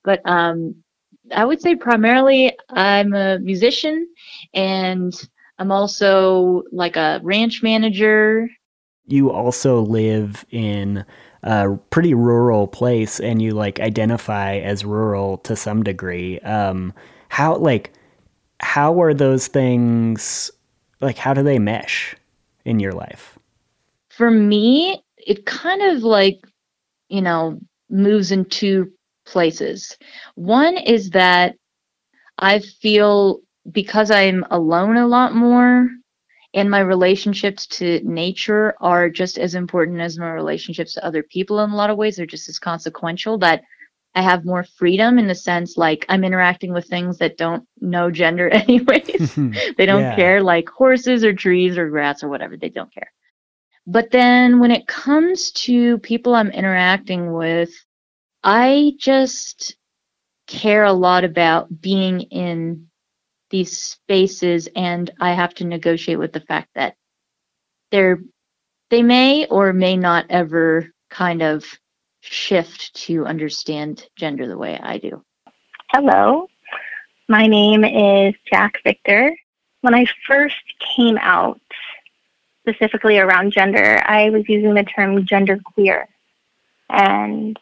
But 0.05 0.23
um 0.25 0.77
I 1.35 1.45
would 1.45 1.61
say 1.61 1.75
primarily 1.75 2.57
I'm 2.71 3.13
a 3.13 3.39
musician 3.41 4.09
and 4.55 5.13
I'm 5.59 5.73
also 5.73 6.63
like 6.73 6.97
a 6.97 7.21
ranch 7.23 7.63
manager. 7.63 8.49
You 9.07 9.31
also 9.31 9.81
live 9.81 10.45
in 10.51 11.05
a 11.43 11.77
pretty 11.91 12.15
rural 12.15 12.67
place 12.67 13.19
and 13.19 13.41
you 13.41 13.53
like 13.53 13.81
identify 13.81 14.57
as 14.57 14.85
rural 14.85 15.39
to 15.39 15.57
some 15.57 15.83
degree. 15.83 16.39
Um, 16.41 16.93
how 17.29 17.57
like 17.57 17.93
how 18.61 19.01
are 19.01 19.15
those 19.15 19.47
things 19.47 20.51
like 21.01 21.17
how 21.17 21.35
do 21.35 21.43
they 21.43 21.59
mesh 21.59 22.15
in 22.65 22.79
your 22.79 22.93
life? 22.93 23.39
For 24.11 24.31
me, 24.31 25.03
it 25.17 25.47
kind 25.47 25.83
of 25.83 26.03
like, 26.03 26.41
you 27.09 27.23
know, 27.23 27.59
moves 27.89 28.31
in 28.31 28.45
two 28.45 28.91
places. 29.25 29.97
One 30.35 30.77
is 30.77 31.11
that 31.11 31.57
I 32.39 32.59
feel 32.59 33.41
because 33.71 34.11
I'm 34.11 34.45
alone 34.51 34.97
a 34.97 35.07
lot 35.07 35.35
more 35.35 35.89
and 36.55 36.71
my 36.71 36.81
relationships 36.81 37.67
to 37.67 38.01
nature 38.05 38.75
are 38.81 39.09
just 39.09 39.39
as 39.39 39.55
important 39.55 40.01
as 40.01 40.19
my 40.19 40.31
relationships 40.33 40.95
to 40.95 41.05
other 41.05 41.23
people 41.23 41.61
in 41.61 41.71
a 41.71 41.77
lot 41.77 41.91
of 41.91 41.97
ways. 41.97 42.17
They're 42.17 42.27
just 42.27 42.49
as 42.49 42.59
consequential 42.59 43.39
that 43.39 43.63
I 44.15 44.23
have 44.23 44.45
more 44.45 44.65
freedom 44.65 45.19
in 45.19 45.29
the 45.29 45.35
sense 45.35 45.77
like 45.77 46.05
I'm 46.09 46.25
interacting 46.25 46.73
with 46.73 46.87
things 46.89 47.19
that 47.19 47.37
don't 47.37 47.67
know 47.81 48.11
gender 48.11 48.49
anyways. 48.53 49.39
they 49.79 49.87
don't 49.87 50.03
Yeah. 50.03 50.15
care 50.15 50.43
like 50.43 50.69
horses 50.69 51.25
or 51.25 51.33
trees 51.33 51.79
or 51.79 51.89
grass 51.89 52.23
or 52.25 52.29
whatever. 52.29 52.57
They 52.57 52.69
don't 52.71 52.93
care. 52.93 53.13
But 53.87 54.11
then 54.11 54.59
when 54.61 54.73
it 54.73 54.87
comes 54.89 55.53
to 55.53 55.99
people 55.99 56.35
I'm 56.35 56.51
interacting 56.51 57.33
with, 57.33 57.71
I 58.43 58.95
just 58.99 59.77
care 60.49 60.85
a 60.85 60.93
lot 60.93 61.25
about 61.25 61.81
being 61.81 62.23
in 62.23 62.90
these 63.51 63.77
spaces 63.77 64.69
and 64.75 65.11
I 65.21 65.33
have 65.33 65.55
to 65.55 65.65
negotiate 65.65 66.19
with 66.19 66.33
the 66.33 66.41
fact 66.41 66.71
that 66.75 66.97
they're 67.91 68.21
they 68.91 69.03
may 69.03 69.47
or 69.47 69.73
may 69.73 69.97
not 69.97 70.27
ever 70.31 70.89
kind 71.11 71.43
of 71.43 71.65
shift 72.21 72.95
to 72.95 73.25
understand 73.27 74.09
gender 74.17 74.47
the 74.47 74.59
way 74.59 74.79
I 74.83 74.99
do. 74.99 75.25
Hello, 75.93 76.49
my 77.29 77.47
name 77.47 77.85
is 77.85 78.35
Jack 78.51 78.81
Victor. 78.85 79.37
When 79.83 79.95
I 79.95 80.07
first 80.27 80.57
came 80.97 81.19
out, 81.19 81.61
specifically 82.63 83.19
around 83.19 83.53
gender, 83.53 84.03
I 84.05 84.31
was 84.31 84.49
using 84.49 84.75
the 84.75 84.85
term 84.85 85.25
genderqueer. 85.25 86.07
And 86.89 87.59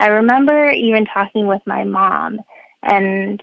I 0.00 0.08
remember 0.08 0.70
even 0.70 1.06
talking 1.06 1.46
with 1.46 1.62
my 1.66 1.84
mom 1.84 2.40
and 2.82 3.42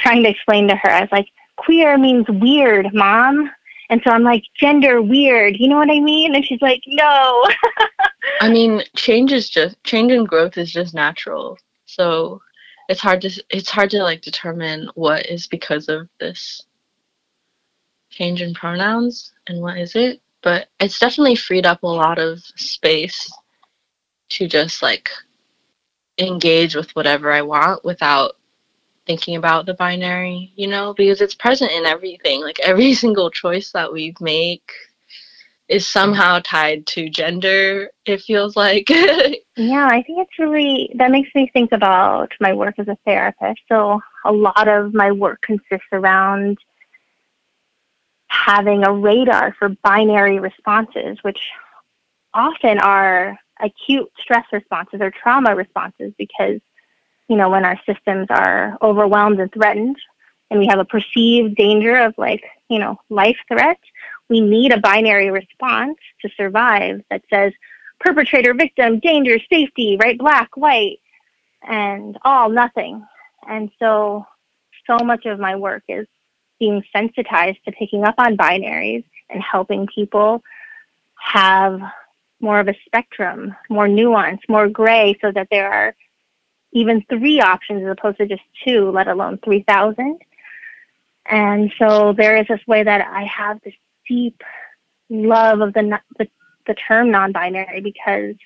trying 0.00 0.22
to 0.22 0.30
explain 0.30 0.68
to 0.68 0.76
her, 0.76 0.90
I 0.90 1.00
was 1.02 1.12
like, 1.12 1.28
queer 1.56 1.98
means 1.98 2.26
weird, 2.28 2.92
mom. 2.94 3.50
And 3.90 4.00
so 4.04 4.12
I'm 4.12 4.22
like, 4.22 4.44
gender 4.54 5.02
weird, 5.02 5.56
you 5.58 5.68
know 5.68 5.76
what 5.76 5.90
I 5.90 6.00
mean? 6.00 6.34
And 6.34 6.44
she's 6.44 6.62
like, 6.62 6.82
no. 6.86 7.44
I 8.40 8.48
mean, 8.48 8.82
change 8.96 9.32
is 9.32 9.50
just 9.50 9.82
change 9.84 10.12
and 10.12 10.28
growth 10.28 10.56
is 10.56 10.72
just 10.72 10.94
natural. 10.94 11.58
So 11.86 12.40
it's 12.88 13.00
hard 13.00 13.20
to 13.22 13.44
it's 13.50 13.70
hard 13.70 13.90
to 13.90 14.02
like 14.02 14.20
determine 14.20 14.90
what 14.94 15.26
is 15.26 15.46
because 15.46 15.88
of 15.88 16.08
this 16.18 16.64
change 18.10 18.42
in 18.42 18.54
pronouns 18.54 19.32
and 19.48 19.60
what 19.60 19.78
is 19.78 19.96
it. 19.96 20.20
But 20.42 20.68
it's 20.78 20.98
definitely 20.98 21.36
freed 21.36 21.66
up 21.66 21.82
a 21.82 21.86
lot 21.86 22.18
of 22.18 22.38
space 22.56 23.30
to 24.30 24.48
just 24.48 24.82
like 24.82 25.10
engage 26.18 26.74
with 26.74 26.90
whatever 26.92 27.32
I 27.32 27.42
want 27.42 27.84
without 27.84 28.36
thinking 29.10 29.34
about 29.34 29.66
the 29.66 29.74
binary, 29.74 30.52
you 30.54 30.68
know, 30.68 30.94
because 30.94 31.20
it's 31.20 31.34
present 31.34 31.72
in 31.72 31.84
everything. 31.84 32.40
Like 32.42 32.60
every 32.60 32.94
single 33.04 33.28
choice 33.28 33.72
that 33.72 33.92
we 33.92 34.14
make 34.20 34.70
is 35.68 35.84
somehow 35.84 36.40
tied 36.44 36.86
to 36.86 37.08
gender, 37.08 37.90
it 38.04 38.22
feels 38.22 38.54
like. 38.56 38.88
Yeah, 39.56 39.88
I 39.88 40.02
think 40.02 40.20
it's 40.20 40.38
really 40.38 40.90
that 40.94 41.10
makes 41.10 41.28
me 41.34 41.50
think 41.52 41.72
about 41.72 42.32
my 42.40 42.54
work 42.54 42.76
as 42.78 42.88
a 42.88 42.96
therapist. 43.04 43.60
So 43.68 44.00
a 44.24 44.32
lot 44.32 44.68
of 44.68 44.94
my 44.94 45.12
work 45.12 45.42
consists 45.42 45.92
around 45.92 46.56
having 48.28 48.84
a 48.84 48.92
radar 48.92 49.54
for 49.58 49.68
binary 49.82 50.38
responses, 50.38 51.18
which 51.20 51.40
often 52.32 52.78
are 52.78 53.38
acute 53.60 54.10
stress 54.18 54.46
responses 54.50 55.02
or 55.02 55.10
trauma 55.10 55.54
responses 55.54 56.14
because 56.16 56.60
you 57.30 57.36
know 57.36 57.48
when 57.48 57.64
our 57.64 57.80
systems 57.86 58.26
are 58.28 58.76
overwhelmed 58.82 59.40
and 59.40 59.52
threatened 59.52 59.96
and 60.50 60.60
we 60.60 60.66
have 60.66 60.80
a 60.80 60.84
perceived 60.84 61.54
danger 61.56 61.96
of 61.96 62.12
like 62.18 62.42
you 62.68 62.78
know 62.78 63.00
life 63.08 63.38
threat 63.48 63.78
we 64.28 64.40
need 64.40 64.72
a 64.72 64.80
binary 64.80 65.30
response 65.30 65.98
to 66.22 66.28
survive 66.36 67.02
that 67.10 67.22
says 67.30 67.52
perpetrator, 68.00 68.54
victim, 68.54 68.98
danger, 68.98 69.38
safety, 69.50 69.96
right? 70.00 70.18
Black, 70.18 70.56
white, 70.56 71.00
and 71.62 72.18
all, 72.24 72.48
nothing. 72.48 73.06
And 73.46 73.70
so, 73.78 74.26
so 74.86 75.04
much 75.04 75.26
of 75.26 75.38
my 75.38 75.56
work 75.56 75.84
is 75.88 76.06
being 76.58 76.82
sensitized 76.92 77.58
to 77.64 77.72
picking 77.72 78.04
up 78.04 78.14
on 78.18 78.36
binaries 78.36 79.04
and 79.28 79.42
helping 79.42 79.86
people 79.86 80.42
have 81.18 81.80
more 82.40 82.58
of 82.58 82.68
a 82.68 82.74
spectrum, 82.86 83.54
more 83.68 83.86
nuance, 83.86 84.40
more 84.48 84.68
gray, 84.68 85.16
so 85.20 85.30
that 85.30 85.48
there 85.50 85.70
are 85.70 85.94
even 86.72 87.04
three 87.08 87.40
options 87.40 87.82
as 87.82 87.90
opposed 87.90 88.18
to 88.18 88.26
just 88.26 88.42
two, 88.64 88.90
let 88.90 89.08
alone 89.08 89.38
3,000. 89.44 90.20
And 91.26 91.72
so 91.78 92.12
there 92.12 92.36
is 92.36 92.46
this 92.48 92.66
way 92.66 92.82
that 92.82 93.06
I 93.06 93.24
have 93.24 93.60
this 93.62 93.74
deep 94.08 94.42
love 95.08 95.60
of 95.60 95.72
the, 95.72 96.00
the 96.18 96.28
the 96.66 96.74
term 96.74 97.10
non-binary 97.10 97.80
because 97.80 98.36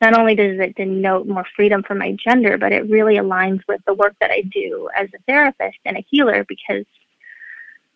not 0.00 0.18
only 0.18 0.34
does 0.34 0.58
it 0.58 0.74
denote 0.74 1.26
more 1.26 1.46
freedom 1.54 1.82
for 1.82 1.94
my 1.94 2.12
gender, 2.12 2.58
but 2.58 2.72
it 2.72 2.90
really 2.90 3.16
aligns 3.16 3.62
with 3.66 3.80
the 3.86 3.94
work 3.94 4.14
that 4.20 4.30
I 4.30 4.42
do 4.42 4.88
as 4.94 5.08
a 5.14 5.18
therapist 5.26 5.78
and 5.84 5.96
a 5.96 6.04
healer 6.10 6.44
because 6.44 6.84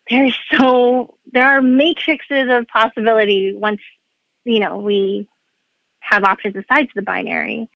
there's 0.09 0.37
so 0.51 1.17
there 1.31 1.45
are 1.45 1.61
matrices 1.61 2.47
of 2.49 2.67
possibility 2.67 3.53
once 3.53 3.81
you 4.43 4.59
know 4.59 4.77
we 4.77 5.27
have 5.99 6.23
options 6.23 6.55
besides 6.55 6.89
the 6.95 7.03
binary. 7.03 7.69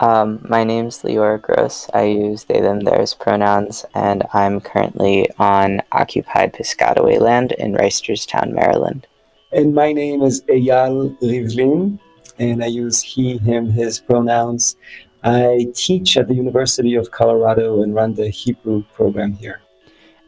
Um, 0.00 0.38
my 0.48 0.62
name's 0.62 1.02
Leora 1.02 1.42
Gross. 1.42 1.88
I 1.92 2.04
use 2.04 2.44
they, 2.44 2.60
them, 2.60 2.80
theirs 2.80 3.14
pronouns, 3.14 3.84
and 3.94 4.22
I'm 4.32 4.60
currently 4.60 5.28
on 5.38 5.82
occupied 5.90 6.54
Piscataway 6.54 7.20
land 7.20 7.52
in 7.52 7.72
Reisterstown, 7.74 8.52
Maryland. 8.52 9.08
And 9.50 9.74
my 9.74 9.92
name 9.92 10.22
is 10.22 10.42
Eyal 10.42 11.18
Rivlin, 11.20 11.98
and 12.38 12.62
I 12.62 12.66
use 12.66 13.02
he, 13.02 13.38
him, 13.38 13.70
his 13.70 13.98
pronouns. 13.98 14.76
I 15.24 15.66
teach 15.74 16.16
at 16.16 16.28
the 16.28 16.34
University 16.34 16.94
of 16.94 17.10
Colorado 17.10 17.82
and 17.82 17.94
run 17.94 18.14
the 18.14 18.28
Hebrew 18.28 18.84
program 18.94 19.32
here. 19.32 19.60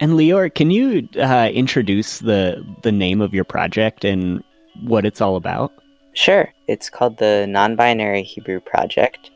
And 0.00 0.12
Lior, 0.12 0.52
can 0.52 0.70
you 0.70 1.08
uh, 1.18 1.50
introduce 1.52 2.20
the 2.20 2.64
the 2.82 2.92
name 2.92 3.20
of 3.20 3.34
your 3.34 3.44
project 3.44 4.04
and 4.04 4.42
what 4.82 5.04
it's 5.04 5.20
all 5.20 5.36
about? 5.36 5.72
Sure. 6.14 6.52
It's 6.68 6.88
called 6.90 7.18
the 7.18 7.46
Non 7.48 7.76
Binary 7.76 8.22
Hebrew 8.22 8.60
Project, 8.60 9.30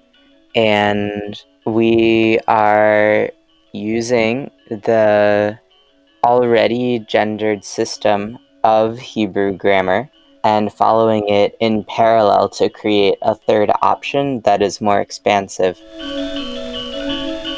and 0.54 1.40
we 1.66 2.38
are 2.48 3.30
using 3.72 4.50
the 4.70 5.58
already 6.24 7.00
gendered 7.00 7.64
system 7.64 8.38
of 8.64 8.98
Hebrew 8.98 9.52
grammar 9.52 10.10
and 10.44 10.70
following 10.70 11.26
it 11.28 11.56
in 11.58 11.82
parallel 11.84 12.50
to 12.50 12.68
create 12.68 13.16
a 13.22 13.34
third 13.34 13.70
option 13.80 14.42
that 14.42 14.62
is 14.62 14.80
more 14.80 15.00
expansive. 15.00 15.80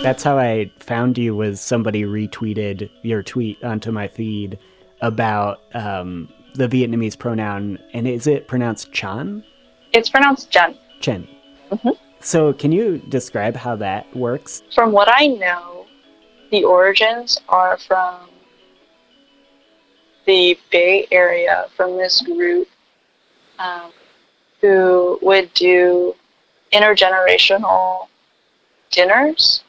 That's 0.03 0.23
how 0.23 0.39
I 0.39 0.71
found 0.79 1.19
you. 1.19 1.35
Was 1.35 1.61
somebody 1.61 2.05
retweeted 2.05 2.89
your 3.03 3.25
tweet 3.25 3.63
onto 3.65 3.91
my 3.91 4.07
feed 4.07 4.59
about 5.01 5.63
um, 5.75 6.29
the 6.55 6.69
Vietnamese 6.69 7.19
pronoun, 7.19 7.79
and 7.93 8.07
is 8.07 8.27
it 8.27 8.47
pronounced 8.47 8.93
Chan? 8.93 9.45
it's 9.93 10.11
pronounced 10.11 10.51
Jen. 10.51 10.77
Chen. 11.01 11.27
Mhm. 11.71 11.97
So, 12.21 12.53
can 12.53 12.71
you 12.71 12.99
describe 13.09 13.57
how 13.57 13.77
that 13.77 14.15
works? 14.15 14.63
From 14.75 14.93
what 14.93 15.09
I 15.11 15.27
know, 15.27 15.87
the 16.51 16.65
origins 16.65 17.41
are 17.49 17.79
from 17.79 18.29
the 20.27 20.59
Bay 20.71 21.07
Area, 21.11 21.67
from 21.77 21.97
this 21.97 22.21
group 22.21 22.69
um, 23.59 23.93
who 24.61 25.19
would 25.23 25.53
do 25.55 26.15
intergenerational 26.73 28.09
dinners 28.91 29.65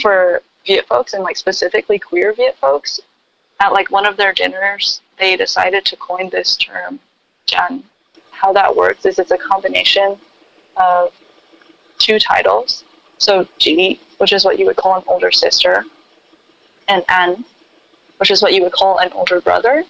for 0.00 0.42
Viet 0.66 0.86
folks 0.86 1.14
and 1.14 1.24
like 1.24 1.36
specifically 1.36 1.98
queer 1.98 2.32
Viet 2.32 2.56
folks. 2.58 3.00
At 3.60 3.72
like 3.72 3.90
one 3.90 4.06
of 4.06 4.16
their 4.16 4.32
dinners, 4.32 5.02
they 5.18 5.36
decided 5.36 5.84
to 5.86 5.96
coin 5.96 6.30
this 6.30 6.56
term, 6.56 6.98
Jan. 7.46 7.84
How 8.30 8.52
that 8.52 8.74
works 8.74 9.06
is 9.06 9.18
it's 9.18 9.30
a 9.30 9.38
combination 9.38 10.18
of 10.76 11.12
two 11.98 12.18
titles. 12.18 12.84
So 13.18 13.46
G, 13.58 14.00
which 14.18 14.32
is 14.32 14.44
what 14.44 14.58
you 14.58 14.66
would 14.66 14.76
call 14.76 14.96
an 14.96 15.04
older 15.06 15.30
sister, 15.30 15.84
and 16.88 17.04
N, 17.08 17.44
which 18.16 18.30
is 18.32 18.42
what 18.42 18.52
you 18.52 18.62
would 18.62 18.72
call 18.72 18.98
an 18.98 19.12
older 19.12 19.40
brother. 19.40 19.84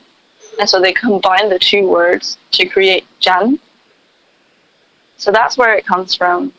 And 0.59 0.68
so 0.68 0.80
they 0.80 0.92
combine 0.92 1.49
the 1.49 1.59
two 1.59 1.88
words 1.88 2.38
to 2.52 2.66
create 2.66 3.06
Jan. 3.21 3.59
So 5.16 5.30
that's 5.30 5.56
where 5.56 5.75
it 5.75 5.87
comes 5.87 6.14
from. 6.14 6.52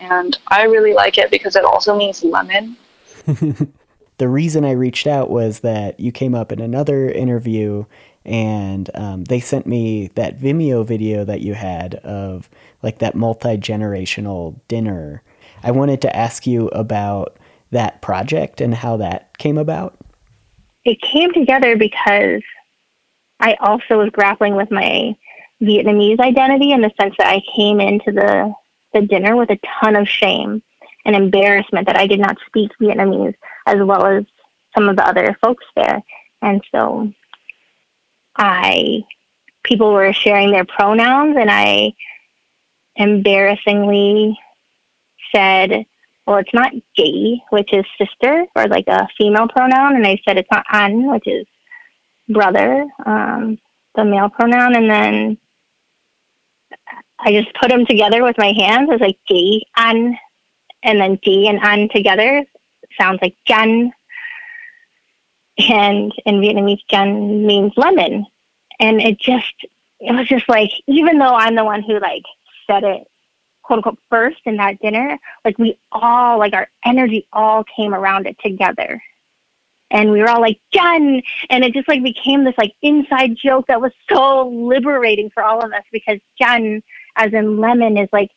And 0.00 0.38
I 0.48 0.64
really 0.64 0.92
like 0.92 1.18
it 1.18 1.30
because 1.30 1.56
it 1.56 1.64
also 1.64 1.96
means 1.96 2.22
lemon. 2.22 2.76
the 4.18 4.28
reason 4.28 4.64
I 4.64 4.72
reached 4.72 5.06
out 5.06 5.30
was 5.30 5.60
that 5.60 5.98
you 5.98 6.12
came 6.12 6.34
up 6.34 6.52
in 6.52 6.60
another 6.60 7.10
interview 7.10 7.84
and 8.24 8.90
um, 8.94 9.24
they 9.24 9.40
sent 9.40 9.66
me 9.66 10.08
that 10.14 10.38
Vimeo 10.38 10.84
video 10.84 11.24
that 11.24 11.42
you 11.42 11.54
had 11.54 11.96
of 11.96 12.48
like 12.82 12.98
that 12.98 13.14
multi 13.14 13.56
generational 13.56 14.58
dinner. 14.68 15.22
I 15.62 15.70
wanted 15.70 16.00
to 16.02 16.16
ask 16.16 16.46
you 16.46 16.68
about 16.68 17.36
that 17.70 18.00
project 18.00 18.60
and 18.60 18.74
how 18.74 18.96
that 18.98 19.36
came 19.38 19.58
about. 19.58 19.96
It 20.84 21.00
came 21.00 21.32
together 21.32 21.76
because 21.76 22.42
I 23.40 23.54
also 23.60 23.98
was 23.98 24.10
grappling 24.10 24.56
with 24.56 24.70
my 24.70 25.16
Vietnamese 25.60 26.20
identity 26.20 26.72
in 26.72 26.80
the 26.80 26.92
sense 27.00 27.14
that 27.18 27.28
I 27.28 27.42
came 27.56 27.80
into 27.80 28.12
the, 28.12 28.52
the 28.92 29.02
dinner 29.02 29.36
with 29.36 29.50
a 29.50 29.60
ton 29.80 29.96
of 29.96 30.08
shame 30.08 30.62
and 31.04 31.14
embarrassment 31.16 31.86
that 31.86 31.98
I 31.98 32.06
did 32.06 32.20
not 32.20 32.38
speak 32.46 32.70
Vietnamese 32.80 33.34
as 33.66 33.78
well 33.80 34.06
as 34.06 34.24
some 34.74 34.88
of 34.88 34.96
the 34.96 35.06
other 35.06 35.36
folks 35.42 35.64
there. 35.76 36.02
And 36.42 36.62
so 36.72 37.12
I 38.36 39.04
people 39.62 39.92
were 39.92 40.12
sharing 40.12 40.50
their 40.50 40.64
pronouns 40.64 41.36
and 41.38 41.50
I 41.50 41.94
embarrassingly 42.96 44.38
said, 45.34 45.86
well, 46.26 46.36
it's 46.36 46.54
not 46.54 46.72
gay, 46.94 47.42
which 47.50 47.72
is 47.72 47.84
sister 47.98 48.46
or 48.54 48.66
like 48.68 48.86
a 48.88 49.08
female 49.18 49.48
pronoun. 49.48 49.96
And 49.96 50.06
I 50.06 50.20
said 50.24 50.38
it's 50.38 50.50
not 50.50 50.66
an, 50.70 51.10
which 51.10 51.26
is 51.26 51.46
brother, 52.28 52.86
um, 53.04 53.58
the 53.94 54.04
male 54.04 54.28
pronoun. 54.28 54.76
And 54.76 54.90
then 54.90 55.38
I 57.18 57.32
just 57.32 57.54
put 57.54 57.68
them 57.68 57.86
together 57.86 58.22
with 58.22 58.38
my 58.38 58.52
hands. 58.52 58.88
It's 58.90 59.00
like 59.00 59.18
gay, 59.26 59.66
an, 59.76 60.18
and 60.82 61.00
then 61.00 61.18
G 61.22 61.48
and 61.48 61.58
an 61.62 61.88
together 61.88 62.44
sounds 62.98 63.20
like 63.22 63.36
Jan. 63.44 63.92
And 65.58 66.12
in 66.26 66.40
Vietnamese, 66.40 66.84
Jan 66.88 67.46
means 67.46 67.72
lemon. 67.76 68.26
And 68.80 69.00
it 69.00 69.18
just, 69.18 69.54
it 70.00 70.12
was 70.12 70.26
just 70.26 70.48
like, 70.48 70.70
even 70.86 71.18
though 71.18 71.34
I'm 71.34 71.54
the 71.54 71.64
one 71.64 71.82
who 71.82 71.98
like 72.00 72.24
said 72.66 72.84
it 72.84 73.08
quote 73.62 73.78
unquote 73.78 73.98
first 74.10 74.40
in 74.44 74.56
that 74.56 74.80
dinner, 74.80 75.18
like 75.44 75.58
we 75.58 75.78
all, 75.92 76.38
like 76.38 76.52
our 76.52 76.68
energy 76.84 77.26
all 77.32 77.64
came 77.64 77.94
around 77.94 78.26
it 78.26 78.38
together. 78.40 79.02
And 79.94 80.10
we 80.10 80.20
were 80.20 80.28
all 80.28 80.40
like, 80.40 80.60
Jen! 80.72 81.22
And 81.50 81.64
it 81.64 81.72
just 81.72 81.86
like 81.86 82.02
became 82.02 82.42
this 82.42 82.58
like 82.58 82.74
inside 82.82 83.36
joke 83.36 83.68
that 83.68 83.80
was 83.80 83.92
so 84.10 84.48
liberating 84.48 85.30
for 85.30 85.44
all 85.44 85.64
of 85.64 85.72
us 85.72 85.84
because 85.92 86.18
Jen, 86.36 86.82
as 87.14 87.32
in 87.32 87.60
lemon, 87.60 87.96
is 87.96 88.08
like 88.12 88.32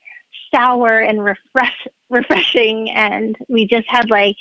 sour 0.53 0.99
and 0.99 1.25
refresh 1.25 1.87
refreshing. 2.09 2.91
And 2.91 3.35
we 3.49 3.65
just 3.65 3.89
had 3.89 4.11
like 4.11 4.37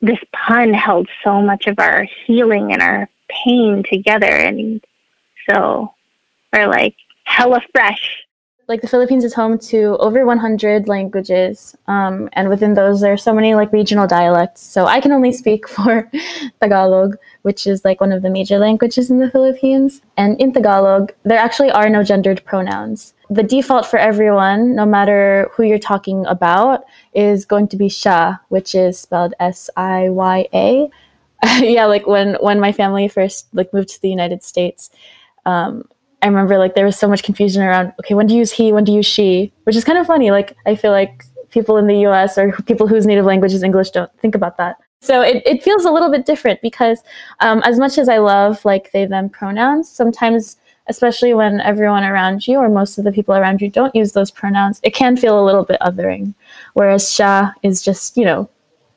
this 0.00 0.18
pun 0.32 0.72
held 0.72 1.08
so 1.22 1.42
much 1.42 1.66
of 1.66 1.78
our 1.78 2.08
healing 2.26 2.72
and 2.72 2.80
our 2.80 3.06
pain 3.28 3.82
together. 3.82 4.26
And 4.26 4.82
so 5.48 5.92
we're 6.54 6.68
like 6.68 6.96
hella 7.24 7.60
fresh 7.72 8.24
like 8.68 8.80
the 8.80 8.88
Philippines 8.88 9.24
is 9.24 9.34
home 9.34 9.58
to 9.58 9.96
over 9.98 10.24
100 10.24 10.88
languages, 10.88 11.76
um, 11.88 12.28
and 12.34 12.48
within 12.48 12.74
those, 12.74 13.00
there 13.00 13.12
are 13.12 13.16
so 13.18 13.34
many 13.34 13.54
like 13.54 13.72
regional 13.72 14.06
dialects. 14.06 14.62
So 14.62 14.86
I 14.86 15.00
can 15.00 15.12
only 15.12 15.32
speak 15.32 15.68
for 15.76 16.10
Tagalog, 16.60 17.16
which 17.42 17.66
is 17.66 17.84
like 17.84 18.00
one 18.00 18.12
of 18.12 18.22
the 18.22 18.30
major 18.30 18.58
languages 18.58 19.10
in 19.10 19.18
the 19.18 19.30
Philippines. 19.30 20.00
And 20.16 20.40
in 20.40 20.52
Tagalog, 20.52 21.12
there 21.24 21.38
actually 21.38 21.70
are 21.70 21.88
no 21.88 22.02
gendered 22.02 22.44
pronouns. 22.44 23.14
The 23.30 23.42
default 23.42 23.86
for 23.86 23.98
everyone, 23.98 24.74
no 24.74 24.86
matter 24.86 25.50
who 25.52 25.64
you're 25.64 25.78
talking 25.78 26.24
about, 26.26 26.84
is 27.14 27.44
going 27.44 27.68
to 27.68 27.76
be 27.76 27.88
siya, 27.88 28.40
which 28.48 28.74
is 28.74 28.98
spelled 28.98 29.34
S 29.40 29.70
I 29.76 30.08
Y 30.08 30.48
A. 30.54 30.90
yeah, 31.58 31.86
like 31.86 32.06
when 32.06 32.34
when 32.40 32.60
my 32.60 32.72
family 32.72 33.08
first 33.08 33.48
like 33.52 33.72
moved 33.72 33.88
to 33.90 34.00
the 34.00 34.10
United 34.10 34.42
States. 34.42 34.90
Um, 35.44 35.88
I 36.22 36.26
remember 36.26 36.56
like 36.58 36.74
there 36.74 36.84
was 36.84 36.98
so 36.98 37.08
much 37.08 37.22
confusion 37.22 37.62
around 37.62 37.92
okay 38.00 38.14
when 38.14 38.26
do 38.26 38.34
you 38.34 38.40
use 38.40 38.52
he? 38.52 38.72
When 38.72 38.84
do 38.84 38.92
you 38.92 38.98
use 38.98 39.06
she? 39.06 39.52
Which 39.64 39.76
is 39.76 39.84
kind 39.84 39.98
of 39.98 40.06
funny 40.06 40.30
like 40.30 40.56
I 40.66 40.76
feel 40.76 40.92
like 40.92 41.24
people 41.50 41.76
in 41.76 41.86
the 41.86 41.98
US 42.06 42.38
or 42.38 42.52
people 42.66 42.86
whose 42.86 43.06
native 43.06 43.24
language 43.24 43.52
is 43.52 43.62
English 43.62 43.90
don't 43.90 44.10
think 44.18 44.34
about 44.34 44.56
that. 44.56 44.76
So 45.00 45.20
it, 45.20 45.42
it 45.44 45.62
feels 45.62 45.84
a 45.84 45.90
little 45.90 46.10
bit 46.10 46.24
different 46.26 46.60
because 46.62 47.02
um, 47.40 47.60
as 47.64 47.78
much 47.78 47.98
as 47.98 48.08
I 48.08 48.18
love 48.18 48.64
like 48.64 48.92
they 48.92 49.04
them 49.04 49.28
pronouns 49.28 49.88
sometimes 49.88 50.56
especially 50.88 51.32
when 51.32 51.60
everyone 51.60 52.02
around 52.04 52.46
you 52.46 52.58
or 52.58 52.68
most 52.68 52.98
of 52.98 53.04
the 53.04 53.12
people 53.12 53.34
around 53.34 53.60
you 53.60 53.68
don't 53.68 53.94
use 53.94 54.12
those 54.12 54.30
pronouns 54.30 54.80
it 54.82 54.94
can 54.94 55.16
feel 55.16 55.42
a 55.42 55.44
little 55.44 55.64
bit 55.64 55.80
othering. 55.80 56.34
Whereas 56.74 57.04
siya 57.04 57.52
is 57.62 57.82
just 57.82 58.16
you 58.16 58.24
know 58.24 58.48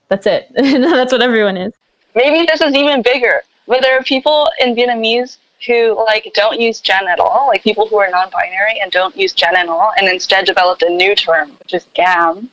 that's 0.07 0.27
it. 0.27 0.51
That's 0.55 1.11
what 1.11 1.23
everyone 1.23 1.57
is. 1.57 1.73
Maybe 2.13 2.45
this 2.45 2.61
is 2.61 2.75
even 2.75 3.01
bigger. 3.01 3.41
But 3.67 3.81
there 3.81 3.97
are 3.97 4.03
people 4.03 4.47
in 4.59 4.75
Vietnamese 4.75 5.37
who 5.65 5.95
like 6.05 6.31
don't 6.33 6.59
use 6.59 6.81
gen 6.81 7.07
at 7.07 7.19
all, 7.19 7.47
like 7.47 7.63
people 7.63 7.87
who 7.87 7.97
are 7.97 8.09
non-binary 8.09 8.79
and 8.81 8.91
don't 8.91 9.15
use 9.15 9.33
gen 9.33 9.55
at 9.55 9.67
all, 9.67 9.91
and 9.97 10.07
instead 10.07 10.45
developed 10.45 10.83
a 10.83 10.89
new 10.89 11.15
term, 11.15 11.51
which 11.59 11.73
is 11.73 11.87
gam. 11.93 12.49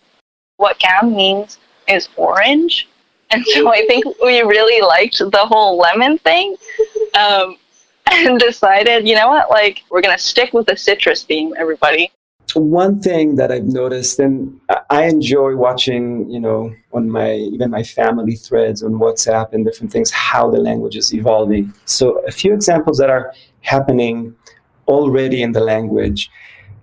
What 0.56 0.78
gam 0.78 1.14
means 1.14 1.58
is 1.88 2.08
orange, 2.16 2.88
and 3.30 3.44
so 3.46 3.72
I 3.72 3.84
think 3.86 4.04
we 4.22 4.40
really 4.42 4.86
liked 4.86 5.18
the 5.18 5.46
whole 5.46 5.78
lemon 5.78 6.18
thing, 6.18 6.56
um, 7.14 7.56
and 8.10 8.38
decided, 8.38 9.08
you 9.08 9.14
know 9.14 9.28
what, 9.28 9.50
like 9.50 9.82
we're 9.90 10.02
gonna 10.02 10.18
stick 10.18 10.52
with 10.52 10.66
the 10.66 10.76
citrus 10.76 11.24
theme, 11.24 11.54
everybody 11.58 12.10
one 12.60 13.00
thing 13.00 13.36
that 13.36 13.50
I've 13.52 13.66
noticed, 13.66 14.18
and 14.18 14.60
I 14.90 15.04
enjoy 15.04 15.56
watching, 15.56 16.28
you 16.30 16.40
know, 16.40 16.74
on 16.92 17.10
my 17.10 17.34
even 17.34 17.70
my 17.70 17.82
family 17.82 18.36
threads 18.36 18.82
on 18.82 18.92
WhatsApp 18.94 19.52
and 19.52 19.64
different 19.64 19.92
things, 19.92 20.10
how 20.10 20.50
the 20.50 20.58
language 20.58 20.96
is 20.96 21.12
evolving. 21.14 21.72
So 21.84 22.18
a 22.26 22.32
few 22.32 22.52
examples 22.52 22.98
that 22.98 23.10
are 23.10 23.32
happening 23.60 24.34
already 24.88 25.42
in 25.42 25.52
the 25.52 25.60
language. 25.60 26.30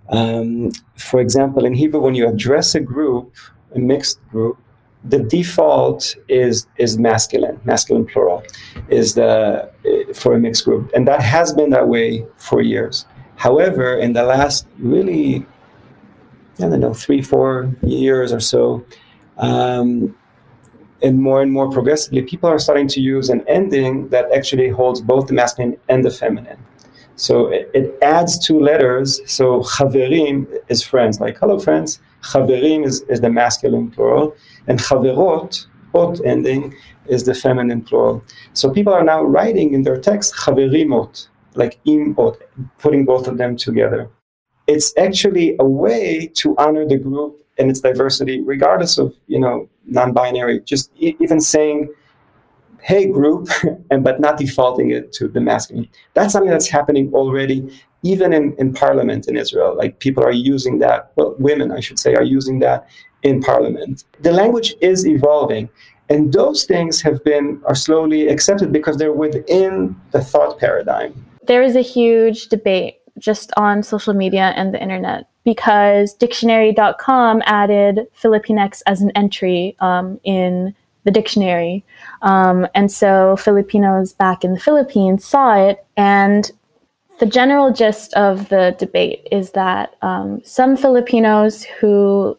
Um, 0.08 0.72
for 0.96 1.20
example, 1.20 1.64
in 1.64 1.74
Hebrew, 1.74 2.00
when 2.00 2.14
you 2.14 2.28
address 2.28 2.74
a 2.74 2.80
group, 2.80 3.34
a 3.74 3.78
mixed 3.78 4.18
group, 4.30 4.58
the 5.04 5.20
default 5.20 6.16
is 6.28 6.66
is 6.76 6.98
masculine, 6.98 7.60
masculine 7.64 8.06
plural, 8.06 8.42
is 8.88 9.14
the 9.14 9.70
for 10.14 10.34
a 10.34 10.38
mixed 10.38 10.64
group, 10.64 10.90
and 10.94 11.06
that 11.08 11.22
has 11.22 11.52
been 11.52 11.70
that 11.70 11.88
way 11.88 12.26
for 12.36 12.60
years. 12.60 13.06
However, 13.36 13.96
in 13.96 14.12
the 14.12 14.24
last 14.24 14.66
really 14.78 15.46
I 16.62 16.68
don't 16.68 16.80
know, 16.80 16.94
three, 16.94 17.22
four 17.22 17.74
years 17.82 18.32
or 18.32 18.40
so, 18.40 18.84
um, 19.38 20.14
and 21.02 21.18
more 21.18 21.40
and 21.42 21.50
more 21.50 21.70
progressively, 21.70 22.22
people 22.22 22.48
are 22.48 22.58
starting 22.58 22.88
to 22.88 23.00
use 23.00 23.30
an 23.30 23.42
ending 23.48 24.08
that 24.08 24.30
actually 24.32 24.68
holds 24.68 25.00
both 25.00 25.28
the 25.28 25.32
masculine 25.32 25.76
and 25.88 26.04
the 26.04 26.10
feminine. 26.10 26.58
So 27.16 27.48
it, 27.48 27.70
it 27.74 27.98
adds 28.02 28.38
two 28.38 28.60
letters. 28.60 29.20
So 29.26 29.60
chaverim 29.62 30.46
is 30.68 30.82
friends, 30.82 31.20
like 31.20 31.38
hello 31.38 31.58
friends. 31.58 32.00
Chaverim 32.22 32.84
is, 32.84 33.02
is 33.02 33.20
the 33.20 33.30
masculine 33.30 33.90
plural, 33.90 34.34
and 34.66 34.78
chaverot, 34.78 35.66
ot 35.94 36.20
ending, 36.24 36.74
is 37.06 37.24
the 37.24 37.34
feminine 37.34 37.82
plural. 37.82 38.22
So 38.52 38.70
people 38.70 38.92
are 38.92 39.04
now 39.04 39.22
writing 39.22 39.72
in 39.74 39.82
their 39.82 39.98
text 39.98 40.34
chaverimot, 40.34 41.28
like 41.54 41.82
imot, 41.84 42.36
putting 42.78 43.04
both 43.04 43.26
of 43.26 43.38
them 43.38 43.56
together 43.56 44.10
it's 44.70 44.92
actually 44.96 45.56
a 45.58 45.64
way 45.64 46.30
to 46.34 46.54
honor 46.56 46.86
the 46.86 46.96
group 46.96 47.44
and 47.58 47.68
its 47.68 47.80
diversity, 47.80 48.40
regardless 48.40 48.98
of 48.98 49.14
you 49.26 49.40
know 49.40 49.68
non-binary. 49.86 50.60
Just 50.60 50.92
e- 50.96 51.16
even 51.20 51.40
saying, 51.40 51.92
"Hey, 52.80 53.06
group," 53.06 53.48
and 53.90 54.04
but 54.04 54.20
not 54.20 54.38
defaulting 54.38 54.90
it 54.90 55.12
to 55.14 55.28
the 55.28 55.40
masculine. 55.40 55.88
That's 56.14 56.32
something 56.32 56.50
that's 56.50 56.68
happening 56.68 57.12
already, 57.12 57.58
even 58.02 58.32
in 58.32 58.54
in 58.58 58.72
Parliament 58.72 59.26
in 59.28 59.36
Israel. 59.36 59.76
Like 59.76 59.98
people 59.98 60.22
are 60.24 60.38
using 60.54 60.78
that. 60.78 61.12
Well, 61.16 61.34
women, 61.38 61.72
I 61.72 61.80
should 61.80 61.98
say, 61.98 62.14
are 62.14 62.28
using 62.38 62.60
that 62.60 62.88
in 63.22 63.42
Parliament. 63.42 64.04
The 64.20 64.32
language 64.32 64.74
is 64.80 65.06
evolving. 65.06 65.68
And 66.08 66.32
those 66.32 66.64
things 66.64 67.00
have 67.02 67.22
been 67.22 67.62
are 67.66 67.76
slowly 67.76 68.26
accepted 68.26 68.72
because 68.72 68.96
they're 68.96 69.12
within 69.12 69.94
the 70.10 70.20
thought 70.20 70.58
paradigm. 70.58 71.12
There 71.46 71.62
is 71.62 71.76
a 71.76 71.82
huge 71.82 72.48
debate 72.48 72.99
just 73.20 73.52
on 73.56 73.82
social 73.82 74.14
media 74.14 74.52
and 74.56 74.74
the 74.74 74.82
internet 74.82 75.26
because 75.44 76.14
dictionary.com 76.14 77.42
added 77.46 78.06
Filipinx 78.20 78.82
as 78.86 79.00
an 79.00 79.10
entry 79.12 79.76
um, 79.80 80.20
in 80.24 80.74
the 81.04 81.10
dictionary. 81.10 81.84
Um, 82.22 82.66
and 82.74 82.92
so 82.92 83.36
Filipinos 83.36 84.12
back 84.12 84.44
in 84.44 84.52
the 84.52 84.60
Philippines 84.60 85.24
saw 85.24 85.54
it. 85.54 85.84
And 85.96 86.50
the 87.18 87.26
general 87.26 87.72
gist 87.72 88.12
of 88.14 88.48
the 88.48 88.76
debate 88.78 89.26
is 89.30 89.52
that 89.52 89.94
um, 90.02 90.42
some 90.44 90.76
Filipinos 90.76 91.64
who, 91.64 92.36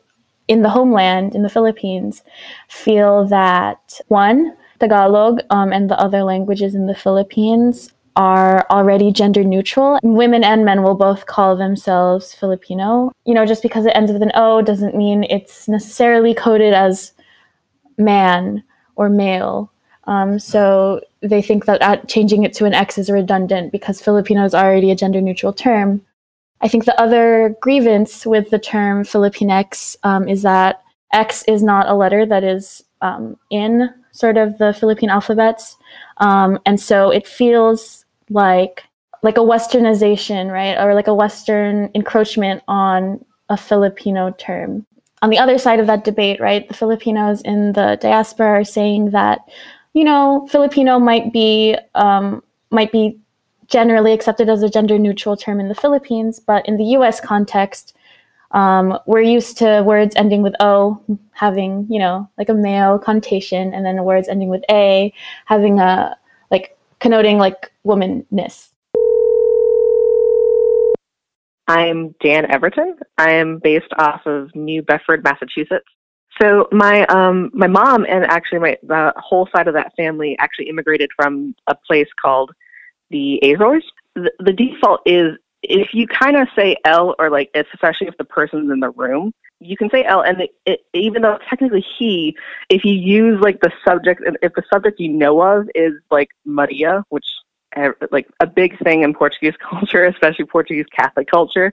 in 0.48 0.62
the 0.62 0.70
homeland, 0.70 1.36
in 1.36 1.44
the 1.44 1.50
Philippines, 1.50 2.24
feel 2.68 3.26
that 3.28 4.00
one, 4.08 4.56
Tagalog 4.80 5.42
um, 5.50 5.72
and 5.72 5.90
the 5.90 6.00
other 6.00 6.24
languages 6.24 6.74
in 6.74 6.88
the 6.88 6.96
Philippines 6.96 7.92
are 8.16 8.66
already 8.70 9.12
gender 9.12 9.44
neutral. 9.44 10.00
Women 10.04 10.44
and 10.44 10.66
men 10.66 10.84
will 10.84 10.96
both 10.96 11.26
call 11.26 11.56
themselves 11.56 12.34
Filipino. 12.34 13.12
You 13.26 13.34
know, 13.34 13.46
just 13.46 13.64
because 13.64 13.86
it 13.86 13.96
ends 13.96 14.12
with 14.12 14.22
an 14.22 14.32
O 14.36 14.62
doesn't 14.62 14.96
mean 14.96 15.24
it's 15.26 15.68
necessarily 15.68 16.34
coded 16.34 16.74
as 16.74 17.14
man 17.98 18.64
or 18.96 19.10
male. 19.10 19.72
Um, 20.06 20.40
so 20.40 21.02
they 21.22 21.42
think 21.42 21.66
that 21.66 22.10
changing 22.10 22.44
it 22.44 22.54
to 22.54 22.66
an 22.66 22.74
X 22.74 22.98
is 22.98 23.10
redundant 23.10 23.72
because 23.72 24.02
Filipino 24.02 24.44
is 24.44 24.56
already 24.56 24.92
a 24.92 24.96
gender 24.96 25.22
neutral 25.22 25.54
term. 25.54 26.02
I 26.62 26.68
think 26.68 26.86
the 26.86 27.00
other 27.00 27.56
grievance 27.62 28.26
with 28.26 28.50
the 28.50 28.60
term 28.60 29.04
Filipinx 29.04 29.96
um, 30.04 30.28
is 30.28 30.42
that 30.44 30.84
X 31.14 31.44
is 31.48 31.64
not 31.64 31.88
a 31.88 31.96
letter 31.96 32.26
that 32.26 32.44
is 32.44 32.84
um, 33.02 33.38
in 33.50 33.90
sort 34.12 34.38
of 34.38 34.58
the 34.58 34.74
Philippine 34.74 35.10
alphabets. 35.10 35.78
Um, 36.18 36.60
and 36.66 36.80
so 36.80 37.10
it 37.10 37.28
feels 37.28 38.06
like 38.30 38.84
like 39.24 39.38
a 39.38 39.42
westernization, 39.42 40.52
right? 40.52 40.78
Or 40.78 40.96
like 40.96 41.08
a 41.08 41.14
Western 41.14 41.92
encroachment 41.94 42.64
on 42.68 43.24
a 43.50 43.58
Filipino 43.58 44.32
term. 44.38 44.86
On 45.22 45.30
the 45.30 45.38
other 45.38 45.60
side 45.60 45.80
of 45.80 45.86
that 45.86 46.04
debate, 46.04 46.40
right, 46.40 46.68
the 46.68 46.74
Filipinos 46.74 47.42
in 47.42 47.74
the 47.74 48.00
diaspora 48.02 48.48
are 48.48 48.64
saying 48.64 49.12
that, 49.12 49.42
you 49.94 50.04
know, 50.04 50.48
Filipino 50.50 50.98
might 50.98 51.32
be 51.32 51.78
um, 51.94 52.42
might 52.72 52.92
be 52.92 53.20
generally 53.68 54.12
accepted 54.12 54.50
as 54.50 54.64
a 54.64 54.70
gender 54.70 54.98
neutral 54.98 55.38
term 55.38 55.60
in 55.60 55.68
the 55.68 55.76
Philippines, 55.76 56.40
but 56.40 56.68
in 56.68 56.78
the 56.78 56.84
U.S. 56.98 57.22
context, 57.22 57.96
um, 58.54 59.00
we're 59.06 59.22
used 59.22 59.58
to 59.60 59.84
words 59.86 60.16
ending 60.16 60.42
with 60.42 60.54
O 60.60 61.02
having, 61.32 61.88
you 61.90 62.00
know, 62.00 62.30
like 62.38 62.50
a 62.50 62.54
male 62.54 63.00
connotation, 63.00 63.74
and 63.74 63.86
then 63.86 64.04
words 64.04 64.28
ending 64.28 64.50
with 64.50 64.64
A 64.70 65.14
having 65.46 65.80
a 65.80 66.18
like 66.50 66.78
connoting 67.00 67.38
like 67.38 67.72
womanness. 67.86 68.70
I'm 71.68 72.14
Dan 72.22 72.52
Everton. 72.52 72.98
I 73.18 73.32
am 73.32 73.60
based 73.60 73.94
off 73.98 74.26
of 74.26 74.54
New 74.56 74.82
Bedford, 74.82 75.24
Massachusetts. 75.24 75.86
So 76.42 76.68
my 76.72 77.06
um 77.06 77.52
my 77.54 77.68
mom 77.68 78.06
and 78.10 78.26
actually 78.26 78.60
my 78.60 78.78
the 78.84 79.14
whole 79.18 79.48
side 79.56 79.68
of 79.68 79.74
that 79.76 79.94
family 79.96 80.36
actually 80.40 80.68
immigrated 80.70 81.10
from 81.16 81.56
a 81.68 81.76
place 81.88 82.08
called 82.22 82.52
the 83.10 83.40
Azores. 83.44 83.84
The, 84.16 84.32
the 84.40 84.52
default 84.52 85.02
is 85.06 85.38
if 85.64 85.94
you 85.94 86.08
kind 86.08 86.38
of 86.38 86.48
say 86.56 86.76
L 86.86 87.16
or 87.20 87.30
like 87.30 87.50
especially 87.54 88.08
if 88.08 88.18
the 88.18 88.24
person's 88.24 88.72
in 88.72 88.80
the 88.80 88.92
room, 88.92 89.34
you 89.60 89.78
can 89.78 89.90
say 89.90 90.04
L, 90.04 90.22
and 90.22 90.42
it, 90.66 90.80
even 90.94 91.22
though 91.22 91.38
technically 91.50 91.86
he, 91.98 92.36
if 92.70 92.84
you 92.84 92.94
use 92.94 93.40
like 93.42 93.62
the 93.62 93.72
subject, 93.88 94.22
if 94.42 94.54
the 94.54 94.64
subject 94.74 95.00
you 95.00 95.10
know 95.10 95.40
of 95.42 95.70
is 95.76 95.94
like 96.10 96.30
Maria, 96.46 97.04
which 97.10 97.26
like 98.12 98.28
a 98.40 98.48
big 98.48 98.78
thing 98.84 99.04
in 99.04 99.14
Portuguese 99.14 99.54
culture, 99.70 100.06
especially 100.06 100.46
Portuguese 100.46 100.88
Catholic 100.96 101.30
culture, 101.30 101.72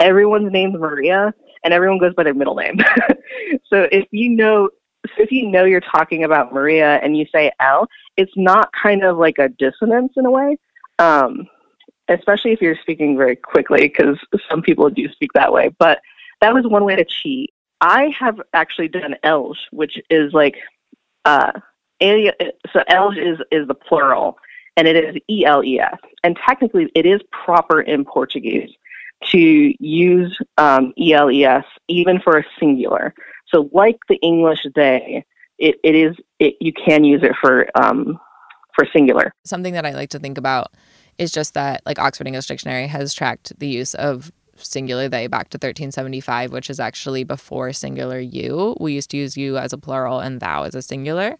everyone's 0.00 0.50
name's 0.50 0.78
Maria, 0.78 1.32
and 1.62 1.74
everyone 1.74 1.98
goes 1.98 2.14
by 2.14 2.22
their 2.22 2.34
middle 2.34 2.54
name. 2.54 2.78
so 3.66 3.86
if 3.92 4.06
you 4.10 4.30
know, 4.30 4.70
so 5.06 5.22
if 5.22 5.30
you 5.30 5.48
know 5.48 5.64
you're 5.64 5.80
talking 5.80 6.24
about 6.24 6.52
Maria 6.52 6.96
and 7.02 7.16
you 7.16 7.26
say 7.32 7.52
L, 7.60 7.86
it's 8.16 8.32
not 8.34 8.70
kind 8.72 9.04
of 9.04 9.18
like 9.18 9.38
a 9.38 9.50
dissonance 9.50 10.14
in 10.16 10.24
a 10.24 10.30
way. 10.30 10.56
Um, 10.98 11.46
especially 12.08 12.52
if 12.52 12.60
you're 12.60 12.78
speaking 12.80 13.16
very 13.16 13.36
quickly, 13.36 13.80
because 13.80 14.18
some 14.50 14.62
people 14.62 14.88
do 14.90 15.10
speak 15.10 15.32
that 15.34 15.52
way. 15.52 15.70
But 15.78 16.00
that 16.40 16.54
was 16.54 16.66
one 16.66 16.84
way 16.84 16.96
to 16.96 17.04
cheat. 17.04 17.52
I 17.80 18.14
have 18.18 18.40
actually 18.52 18.88
done 18.88 19.16
Elge, 19.22 19.58
which 19.70 19.98
is 20.08 20.32
like, 20.32 20.56
uh, 21.24 21.52
so 22.00 22.82
Elge 22.88 23.18
is, 23.18 23.38
is 23.50 23.66
the 23.68 23.74
plural, 23.74 24.38
and 24.76 24.86
it 24.86 24.96
is 24.96 25.16
E 25.28 25.44
L 25.44 25.64
E 25.64 25.80
S. 25.80 25.96
And 26.22 26.38
technically, 26.46 26.90
it 26.94 27.06
is 27.06 27.20
proper 27.30 27.80
in 27.80 28.04
Portuguese 28.04 28.70
to 29.30 29.74
use 29.84 30.38
um, 30.58 30.92
E 30.98 31.12
L 31.12 31.30
E 31.30 31.44
S 31.44 31.64
even 31.88 32.20
for 32.20 32.38
a 32.38 32.44
singular. 32.58 33.14
So, 33.52 33.70
like 33.72 33.98
the 34.08 34.16
English 34.16 34.60
they, 34.74 35.24
it, 35.58 35.76
it 35.82 35.94
is 35.94 36.16
it, 36.38 36.56
you 36.60 36.72
can 36.72 37.04
use 37.04 37.22
it 37.22 37.32
for 37.40 37.66
um, 37.74 38.18
for 38.74 38.86
singular. 38.92 39.32
Something 39.44 39.74
that 39.74 39.86
I 39.86 39.92
like 39.92 40.10
to 40.10 40.18
think 40.18 40.38
about 40.38 40.72
is 41.18 41.32
just 41.32 41.54
that 41.54 41.82
like 41.86 41.98
Oxford 41.98 42.26
English 42.26 42.46
Dictionary 42.46 42.86
has 42.86 43.14
tracked 43.14 43.58
the 43.58 43.68
use 43.68 43.94
of 43.94 44.32
singular 44.56 45.08
they 45.08 45.26
back 45.26 45.50
to 45.50 45.56
1375, 45.56 46.52
which 46.52 46.70
is 46.70 46.80
actually 46.80 47.24
before 47.24 47.72
singular 47.72 48.18
you. 48.18 48.76
We 48.80 48.92
used 48.92 49.10
to 49.10 49.16
use 49.16 49.36
you 49.36 49.58
as 49.58 49.72
a 49.72 49.78
plural 49.78 50.20
and 50.20 50.40
thou 50.40 50.62
as 50.62 50.74
a 50.74 50.82
singular. 50.82 51.36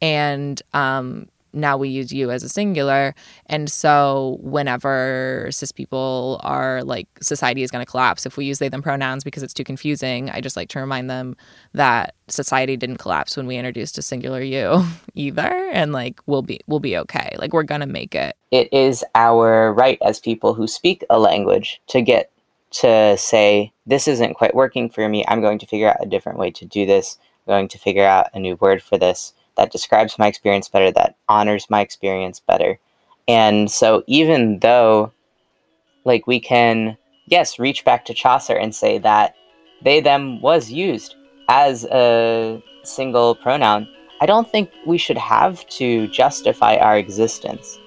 And 0.00 0.60
um, 0.72 1.28
now 1.54 1.76
we 1.76 1.88
use 1.88 2.12
you 2.12 2.30
as 2.30 2.42
a 2.42 2.48
singular. 2.48 3.14
And 3.46 3.70
so 3.70 4.38
whenever 4.40 5.48
cis 5.50 5.72
people 5.72 6.40
are 6.42 6.82
like, 6.82 7.08
society 7.20 7.62
is 7.62 7.70
going 7.70 7.84
to 7.84 7.90
collapse 7.90 8.26
if 8.26 8.36
we 8.36 8.44
use 8.44 8.58
they, 8.58 8.68
them 8.68 8.82
pronouns 8.82 9.24
because 9.24 9.42
it's 9.42 9.54
too 9.54 9.64
confusing, 9.64 10.30
I 10.30 10.40
just 10.40 10.56
like 10.56 10.68
to 10.70 10.80
remind 10.80 11.08
them 11.08 11.36
that 11.72 12.14
society 12.28 12.76
didn't 12.76 12.98
collapse 12.98 13.36
when 13.36 13.46
we 13.46 13.56
introduced 13.56 13.98
a 13.98 14.02
singular 14.02 14.42
you 14.42 14.84
either. 15.14 15.70
And 15.72 15.92
like, 15.92 16.20
we'll 16.26 16.42
be, 16.42 16.60
we'll 16.66 16.80
be 16.80 16.96
okay. 16.98 17.34
Like, 17.38 17.52
we're 17.52 17.62
going 17.62 17.80
to 17.80 17.86
make 17.86 18.14
it. 18.14 18.36
It 18.50 18.72
is 18.72 19.04
our 19.14 19.72
right 19.72 19.98
as 20.04 20.20
people 20.20 20.54
who 20.54 20.66
speak 20.66 21.04
a 21.10 21.18
language 21.18 21.80
to 21.88 22.02
get 22.02 22.30
to 22.74 23.16
say, 23.16 23.72
this 23.86 24.08
isn't 24.08 24.34
quite 24.34 24.54
working 24.54 24.90
for 24.90 25.08
me. 25.08 25.24
I'm 25.28 25.40
going 25.40 25.58
to 25.60 25.66
figure 25.66 25.88
out 25.88 26.02
a 26.02 26.08
different 26.08 26.38
way 26.38 26.50
to 26.52 26.64
do 26.64 26.86
this. 26.86 27.18
I'm 27.46 27.52
going 27.52 27.68
to 27.68 27.78
figure 27.78 28.04
out 28.04 28.30
a 28.34 28.40
new 28.40 28.56
word 28.56 28.82
for 28.82 28.98
this 28.98 29.32
that 29.56 29.72
describes 29.72 30.18
my 30.18 30.26
experience 30.26 30.68
better, 30.68 30.90
that 30.92 31.16
honors 31.28 31.70
my 31.70 31.80
experience 31.80 32.40
better. 32.40 32.78
And 33.26 33.70
so, 33.70 34.02
even 34.06 34.58
though, 34.58 35.12
like, 36.04 36.26
we 36.26 36.40
can, 36.40 36.96
yes, 37.26 37.58
reach 37.58 37.84
back 37.84 38.04
to 38.06 38.14
Chaucer 38.14 38.54
and 38.54 38.74
say 38.74 38.98
that 38.98 39.34
they, 39.82 40.00
them 40.00 40.40
was 40.42 40.70
used 40.70 41.14
as 41.48 41.84
a 41.86 42.62
single 42.82 43.34
pronoun, 43.36 43.88
I 44.20 44.26
don't 44.26 44.50
think 44.50 44.70
we 44.86 44.98
should 44.98 45.18
have 45.18 45.66
to 45.68 46.08
justify 46.08 46.76
our 46.76 46.96
existence. 46.96 47.78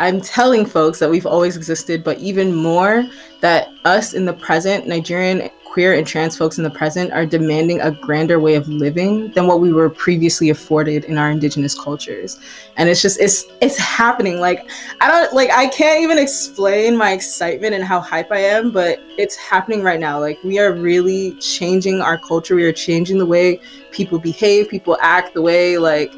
I'm 0.00 0.22
telling 0.22 0.64
folks 0.64 0.98
that 1.00 1.10
we've 1.10 1.26
always 1.26 1.58
existed, 1.58 2.02
but 2.02 2.18
even 2.18 2.54
more 2.54 3.06
that 3.40 3.68
us 3.84 4.14
in 4.14 4.24
the 4.24 4.32
present, 4.32 4.86
Nigerian 4.86 5.50
queer 5.66 5.92
and 5.92 6.06
trans 6.06 6.36
folks 6.36 6.56
in 6.56 6.64
the 6.64 6.70
present, 6.70 7.12
are 7.12 7.26
demanding 7.26 7.82
a 7.82 7.90
grander 7.90 8.40
way 8.40 8.54
of 8.54 8.66
living 8.66 9.30
than 9.32 9.46
what 9.46 9.60
we 9.60 9.74
were 9.74 9.90
previously 9.90 10.48
afforded 10.48 11.04
in 11.04 11.18
our 11.18 11.30
indigenous 11.30 11.78
cultures. 11.78 12.40
And 12.78 12.88
it's 12.88 13.02
just 13.02 13.20
it's 13.20 13.44
it's 13.60 13.76
happening. 13.76 14.40
Like 14.40 14.70
I 15.02 15.08
don't 15.08 15.34
like 15.34 15.50
I 15.50 15.68
can't 15.68 16.00
even 16.00 16.16
explain 16.16 16.96
my 16.96 17.12
excitement 17.12 17.74
and 17.74 17.84
how 17.84 18.00
hype 18.00 18.32
I 18.32 18.38
am, 18.38 18.70
but 18.72 18.98
it's 19.18 19.36
happening 19.36 19.82
right 19.82 20.00
now. 20.00 20.18
Like 20.18 20.42
we 20.42 20.58
are 20.58 20.72
really 20.72 21.34
changing 21.34 22.00
our 22.00 22.16
culture. 22.16 22.54
We 22.54 22.64
are 22.64 22.72
changing 22.72 23.18
the 23.18 23.26
way 23.26 23.60
people 23.92 24.18
behave, 24.18 24.70
people 24.70 24.96
act, 25.02 25.34
the 25.34 25.42
way 25.42 25.76
like 25.76 26.10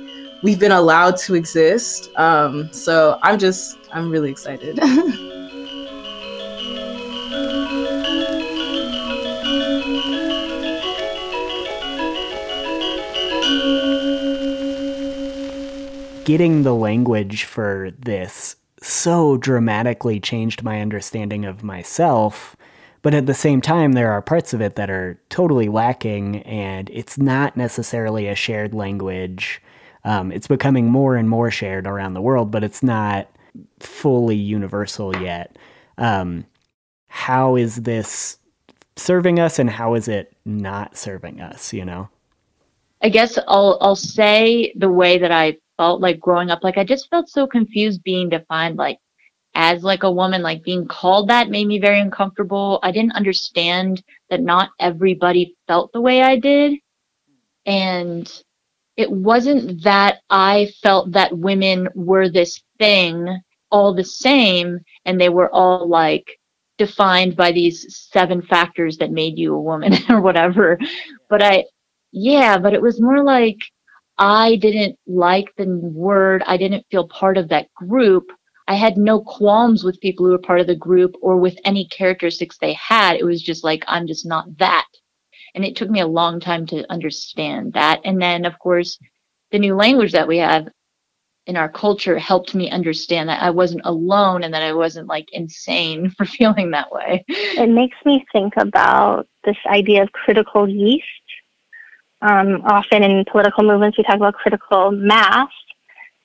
we've 0.42 0.59
been 0.59 0.72
allowed 0.72 1.16
to 1.18 1.35
exist. 1.35 2.11
Um, 2.16 2.72
so 2.72 3.18
I'm 3.22 3.38
just, 3.38 3.78
I'm 3.92 4.11
really 4.11 4.31
excited. 4.31 4.76
Getting 16.24 16.62
the 16.62 16.74
language 16.74 17.44
for 17.44 17.90
this 17.98 18.57
so 18.81 19.37
dramatically 19.37 20.18
changed 20.18 20.62
my 20.62 20.81
understanding 20.81 21.44
of 21.44 21.62
myself. 21.62 22.57
But 23.02 23.14
at 23.14 23.26
the 23.26 23.35
same 23.35 23.61
time, 23.61 23.92
there 23.92 24.12
are 24.12 24.22
parts 24.22 24.55
of 24.55 24.61
it 24.61 24.76
that 24.76 24.88
are 24.88 25.20
totally 25.28 25.68
lacking, 25.68 26.42
and 26.42 26.88
it's 26.90 27.18
not 27.18 27.57
necessarily 27.57 28.28
a 28.28 28.37
shared 28.37 28.74
language 28.74 29.61
um, 30.05 30.33
it's 30.33 30.49
becoming 30.49 30.91
more 30.91 31.17
and 31.17 31.29
more 31.29 31.51
shared 31.51 31.87
around 31.87 32.15
the 32.15 32.21
world, 32.21 32.51
but 32.51 32.65
it's 32.65 32.83
not 32.83 33.29
fully 33.81 34.37
universal 34.37 35.17
yet. 35.17 35.57
Um, 35.99 36.47
how 37.09 37.57
is 37.57 37.77
this 37.77 38.38
serving 38.97 39.38
us, 39.38 39.59
and 39.59 39.71
how 39.71 39.95
is 39.95 40.09
it 40.09 40.37
not 40.45 40.97
serving 40.97 41.41
us? 41.41 41.73
You 41.73 41.85
know. 41.85 42.09
I 43.03 43.09
guess 43.09 43.38
I'll 43.49 43.79
I'll 43.81 43.97
say 43.97 44.73
the 44.77 44.91
way 44.91 45.19
that 45.19 45.33
I 45.33 45.59
felt 45.77 46.01
like 46.01 46.21
growing 46.21 46.51
up. 46.51 46.62
Like 46.62 46.79
I 46.79 46.85
just 46.85 47.11
felt 47.11 47.29
so 47.29 47.47
confused 47.47 48.03
being 48.03 48.29
defined 48.29 48.77
like 48.77 48.99
as 49.55 49.83
like 49.83 50.03
a 50.03 50.11
woman, 50.11 50.43
like 50.43 50.62
being 50.62 50.87
called 50.87 51.29
that 51.29 51.51
made 51.51 51.67
me 51.67 51.79
very 51.79 52.01
uncomfortable. 52.01 52.79
I 52.83 52.91
didn't 52.91 53.12
understand 53.12 54.03
that 54.31 54.41
not 54.41 54.71
everybody 54.81 55.57
felt 55.67 55.93
the 55.93 56.01
way 56.01 56.23
I 56.23 56.37
did. 56.38 56.79
And 57.67 58.31
it 58.96 59.11
wasn't 59.11 59.83
that 59.83 60.20
I 60.31 60.70
felt 60.83 61.12
that 61.12 61.37
women 61.37 61.88
were 61.94 62.28
this 62.28 62.62
thing 62.78 63.40
all 63.70 63.94
the 63.94 64.05
same 64.05 64.81
and 65.07 65.20
they 65.20 65.31
were 65.31 65.52
all 65.52 65.88
like 65.88 66.38
defined 66.78 67.37
by 67.37 67.52
these 67.52 68.09
seven 68.12 68.42
factors 68.42 68.98
that 68.98 69.11
made 69.11 69.38
you 69.38 69.55
a 69.55 69.61
woman 69.61 69.94
or 70.11 70.20
whatever. 70.20 70.78
But 71.31 71.42
I, 71.42 71.64
yeah, 72.12 72.59
but 72.59 72.74
it 72.74 72.83
was 72.83 73.00
more 73.00 73.24
like 73.24 73.59
I 74.18 74.57
didn't 74.57 74.98
like 75.07 75.46
the 75.57 75.66
word. 75.66 76.42
I 76.46 76.57
didn't 76.57 76.87
feel 76.90 77.09
part 77.09 77.38
of 77.38 77.48
that 77.48 77.72
group. 77.74 78.24
I 78.68 78.74
had 78.74 78.96
no 78.96 79.20
qualms 79.20 79.83
with 79.83 80.00
people 80.00 80.26
who 80.26 80.33
were 80.33 80.38
part 80.38 80.61
of 80.61 80.66
the 80.66 80.76
group 80.76 81.14
or 81.20 81.37
with 81.38 81.59
any 81.64 81.87
characteristics 81.88 82.59
they 82.59 82.74
had. 82.74 83.16
It 83.16 83.24
was 83.24 83.42
just 83.42 83.64
like, 83.64 83.85
I'm 83.88 84.07
just 84.07 84.26
not 84.26 84.57
that. 84.59 84.87
And 85.55 85.65
it 85.65 85.77
took 85.77 85.91
me 85.91 86.01
a 86.01 86.07
long 86.07 86.41
time 86.41 86.67
to 86.67 86.91
understand 86.91 87.75
that. 87.75 88.01
And 88.05 88.21
then, 88.21 88.45
of 88.45 88.59
course, 88.59 88.99
the 89.51 89.59
new 89.59 89.75
language 89.75 90.12
that 90.12 90.29
we 90.29 90.38
have 90.38 90.69
in 91.47 91.57
our 91.57 91.69
culture 91.69 92.19
helped 92.19 92.55
me 92.55 92.71
understand 92.71 93.29
that 93.29 93.43
I 93.43 93.51
wasn't 93.51 93.83
alone 93.85 94.45
and 94.45 94.55
that 94.55 94.62
I 94.62 94.73
wasn't 94.73 95.09
like 95.09 95.29
insane 95.33 96.11
for 96.17 96.25
feeling 96.25 96.71
that 96.71 96.93
way. 96.93 97.25
It 97.29 97.69
makes 97.69 97.97
me 98.05 98.25
think 98.33 98.55
about 98.57 99.27
this 99.45 99.57
idea 99.67 100.03
of 100.03 100.12
critical 100.12 100.69
yeast. 100.69 101.07
Um, 102.23 102.62
often 102.65 103.03
in 103.03 103.25
political 103.25 103.65
movements, 103.65 103.99
we 103.99 104.05
talk 104.05 104.17
about 104.17 104.35
critical 104.35 104.93
mass, 104.93 105.51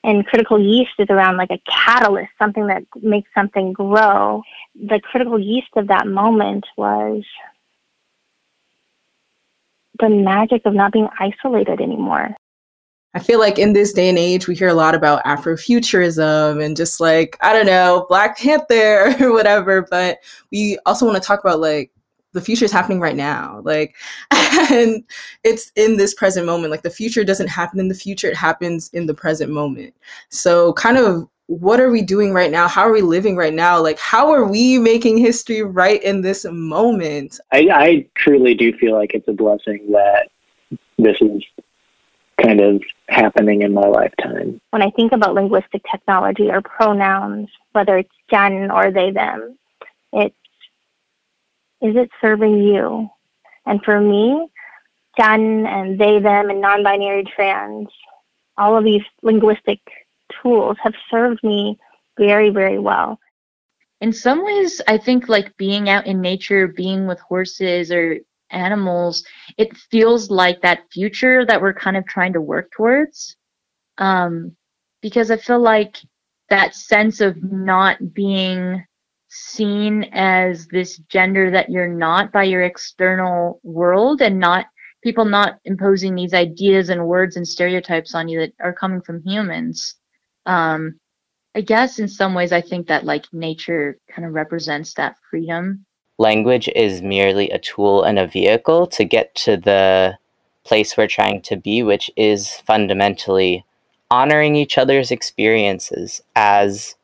and 0.03 0.25
critical 0.27 0.59
yeast 0.59 0.91
is 0.99 1.07
around 1.09 1.37
like 1.37 1.49
a 1.49 1.59
catalyst, 1.67 2.29
something 2.39 2.67
that 2.67 2.83
makes 3.01 3.29
something 3.35 3.73
grow. 3.73 4.43
The 4.75 4.99
critical 4.99 5.39
yeast 5.39 5.69
of 5.75 5.87
that 5.87 6.07
moment 6.07 6.65
was 6.77 7.23
the 9.99 10.09
magic 10.09 10.65
of 10.65 10.73
not 10.73 10.91
being 10.91 11.09
isolated 11.19 11.81
anymore. 11.81 12.35
I 13.13 13.19
feel 13.19 13.39
like 13.39 13.57
in 13.57 13.73
this 13.73 13.93
day 13.93 14.09
and 14.09 14.17
age, 14.17 14.47
we 14.47 14.55
hear 14.55 14.67
a 14.67 14.73
lot 14.73 14.93
about 14.93 15.23
Afrofuturism 15.23 16.63
and 16.63 16.77
just 16.77 16.99
like, 16.99 17.37
I 17.41 17.51
don't 17.51 17.65
know, 17.65 18.05
Black 18.09 18.37
Panther 18.37 19.15
or 19.21 19.33
whatever, 19.33 19.87
but 19.89 20.19
we 20.51 20.77
also 20.85 21.05
want 21.05 21.21
to 21.21 21.25
talk 21.25 21.39
about 21.39 21.59
like 21.59 21.91
the 22.33 22.41
future 22.41 22.65
is 22.65 22.71
happening 22.71 22.99
right 22.99 23.15
now. 23.15 23.61
Like, 23.63 23.95
and 24.31 25.03
it's 25.43 25.71
in 25.75 25.97
this 25.97 26.13
present 26.13 26.45
moment. 26.45 26.71
Like, 26.71 26.83
the 26.83 26.89
future 26.89 27.23
doesn't 27.23 27.47
happen 27.47 27.79
in 27.79 27.87
the 27.87 27.95
future, 27.95 28.27
it 28.27 28.35
happens 28.35 28.89
in 28.89 29.07
the 29.07 29.13
present 29.13 29.51
moment. 29.51 29.95
So, 30.29 30.73
kind 30.73 30.97
of, 30.97 31.27
what 31.47 31.79
are 31.79 31.89
we 31.89 32.01
doing 32.01 32.33
right 32.33 32.51
now? 32.51 32.67
How 32.67 32.81
are 32.83 32.91
we 32.91 33.01
living 33.01 33.35
right 33.37 33.53
now? 33.53 33.81
Like, 33.81 33.97
how 33.99 34.31
are 34.31 34.45
we 34.45 34.77
making 34.77 35.17
history 35.17 35.63
right 35.63 36.01
in 36.03 36.21
this 36.21 36.45
moment? 36.45 37.39
I, 37.51 37.69
I 37.71 38.07
truly 38.15 38.53
do 38.53 38.73
feel 38.77 38.93
like 38.93 39.13
it's 39.13 39.27
a 39.27 39.33
blessing 39.33 39.91
that 39.91 40.29
this 40.97 41.17
is 41.21 41.43
kind 42.41 42.59
of 42.59 42.83
happening 43.07 43.61
in 43.61 43.73
my 43.73 43.87
lifetime. 43.87 44.59
When 44.71 44.81
I 44.81 44.89
think 44.91 45.13
about 45.13 45.33
linguistic 45.33 45.83
technology 45.89 46.49
or 46.49 46.61
pronouns, 46.61 47.49
whether 47.71 47.97
it's 47.97 48.13
Jen 48.29 48.69
or 48.69 48.91
they, 48.91 49.11
them, 49.11 49.57
it's 50.11 50.35
is 51.81 51.95
it 51.95 52.09
serving 52.19 52.63
you? 52.63 53.09
And 53.65 53.83
for 53.83 54.01
me, 54.01 54.47
Jen 55.17 55.65
and 55.65 55.99
they, 55.99 56.19
them, 56.19 56.49
and 56.49 56.59
non 56.59 56.83
binary 56.83 57.23
trans, 57.23 57.87
all 58.57 58.77
of 58.77 58.83
these 58.83 59.03
linguistic 59.21 59.79
tools 60.47 60.77
have 60.81 60.93
served 61.09 61.43
me 61.43 61.77
very, 62.17 62.49
very 62.49 62.79
well. 62.79 63.19
In 64.01 64.13
some 64.13 64.45
ways, 64.45 64.81
I 64.87 64.97
think 64.97 65.27
like 65.27 65.57
being 65.57 65.89
out 65.89 66.05
in 66.05 66.21
nature, 66.21 66.67
being 66.67 67.07
with 67.07 67.19
horses 67.19 67.91
or 67.91 68.19
animals, 68.51 69.23
it 69.57 69.75
feels 69.91 70.29
like 70.29 70.61
that 70.61 70.91
future 70.91 71.45
that 71.45 71.61
we're 71.61 71.73
kind 71.73 71.97
of 71.97 72.05
trying 72.05 72.33
to 72.33 72.41
work 72.41 72.71
towards. 72.71 73.35
Um, 73.97 74.55
because 75.01 75.31
I 75.31 75.37
feel 75.37 75.59
like 75.59 75.97
that 76.49 76.75
sense 76.75 77.19
of 77.21 77.41
not 77.43 78.13
being 78.13 78.85
seen 79.29 80.05
as 80.13 80.67
this 80.67 80.97
gender 81.09 81.51
that 81.51 81.69
you're 81.69 81.93
not 81.93 82.31
by 82.31 82.43
your 82.43 82.63
external 82.63 83.59
world 83.63 84.21
and 84.21 84.39
not 84.39 84.67
people 85.03 85.25
not 85.25 85.59
imposing 85.65 86.15
these 86.15 86.33
ideas 86.33 86.89
and 86.89 87.05
words 87.05 87.35
and 87.35 87.47
stereotypes 87.47 88.15
on 88.15 88.27
you 88.27 88.39
that 88.39 88.53
are 88.61 88.73
coming 88.73 89.01
from 89.01 89.21
humans. 89.23 89.95
Um, 90.47 90.99
I 91.53 91.61
guess 91.61 91.99
in 91.99 92.07
some 92.07 92.33
ways, 92.33 92.51
I 92.51 92.61
think 92.61 92.87
that 92.87 93.05
like 93.05 93.25
nature 93.31 93.99
kind 94.09 94.25
of 94.25 94.33
represents 94.33 94.95
that 94.95 95.15
freedom 95.29 95.85
language 96.17 96.69
is 96.75 97.01
merely 97.01 97.49
a 97.49 97.59
tool 97.59 98.03
and 98.03 98.17
a 98.17 98.27
vehicle 98.27 98.87
to 98.87 99.05
get 99.05 99.33
to 99.35 99.57
the 99.57 100.17
place 100.63 100.97
we're 100.97 101.07
trying 101.07 101.41
to 101.43 101.55
be, 101.55 101.83
which 101.83 102.11
is 102.15 102.55
fundamentally 102.57 103.63
honoring 104.09 104.55
each 104.55 104.77
other's 104.77 105.11
experiences 105.11 106.21
as 106.35 106.95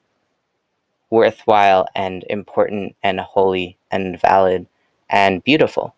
worthwhile 1.09 1.85
and 1.95 2.25
important 2.29 2.95
and 3.03 3.19
holy 3.19 3.77
and 3.91 4.19
valid 4.19 4.65
and 5.09 5.43
beautiful. 5.43 5.95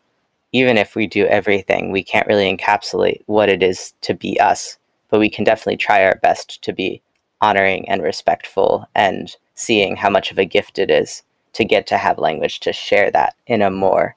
Even 0.51 0.77
if 0.77 0.95
we 0.95 1.07
do 1.07 1.25
everything, 1.25 1.91
we 1.91 2.03
can't 2.03 2.27
really 2.27 2.55
encapsulate 2.55 3.21
what 3.25 3.49
it 3.49 3.63
is 3.63 3.93
to 4.01 4.13
be 4.13 4.39
us, 4.39 4.77
but 5.09 5.19
we 5.19 5.29
can 5.29 5.43
definitely 5.43 5.77
try 5.77 6.03
our 6.05 6.19
best 6.21 6.61
to 6.63 6.73
be 6.73 7.01
honoring 7.45 7.87
and 7.87 8.01
respectful 8.01 8.89
and 8.95 9.35
seeing 9.53 9.95
how 9.95 10.09
much 10.09 10.31
of 10.31 10.39
a 10.39 10.45
gift 10.45 10.79
it 10.79 10.89
is 10.89 11.21
to 11.53 11.63
get 11.63 11.85
to 11.87 11.97
have 11.97 12.17
language 12.17 12.59
to 12.61 12.73
share 12.73 13.11
that 13.11 13.35
in 13.45 13.61
a 13.61 13.69
more 13.69 14.15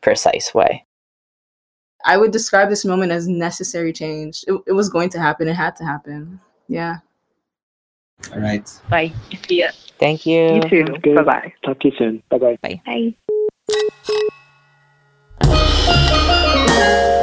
precise 0.00 0.54
way. 0.54 0.84
I 2.04 2.16
would 2.16 2.32
describe 2.32 2.70
this 2.70 2.84
moment 2.84 3.12
as 3.12 3.28
necessary 3.28 3.92
change. 3.92 4.44
It, 4.48 4.54
it 4.66 4.72
was 4.72 4.88
going 4.88 5.10
to 5.10 5.20
happen. 5.20 5.48
It 5.48 5.54
had 5.54 5.76
to 5.76 5.84
happen. 5.84 6.40
Yeah. 6.66 6.98
All 8.32 8.40
right. 8.40 8.68
Bye. 8.88 9.12
See 9.46 9.60
ya. 9.60 9.68
Thank 9.98 10.26
you. 10.26 10.54
You 10.54 10.62
too. 10.62 11.14
Bye 11.14 11.22
bye. 11.22 11.52
Talk 11.64 11.78
to 11.80 11.88
you 11.88 11.94
soon. 11.98 12.22
Bye-bye. 12.30 12.58
Bye. 12.62 12.80
Bye. 12.86 13.14
The 16.72 17.18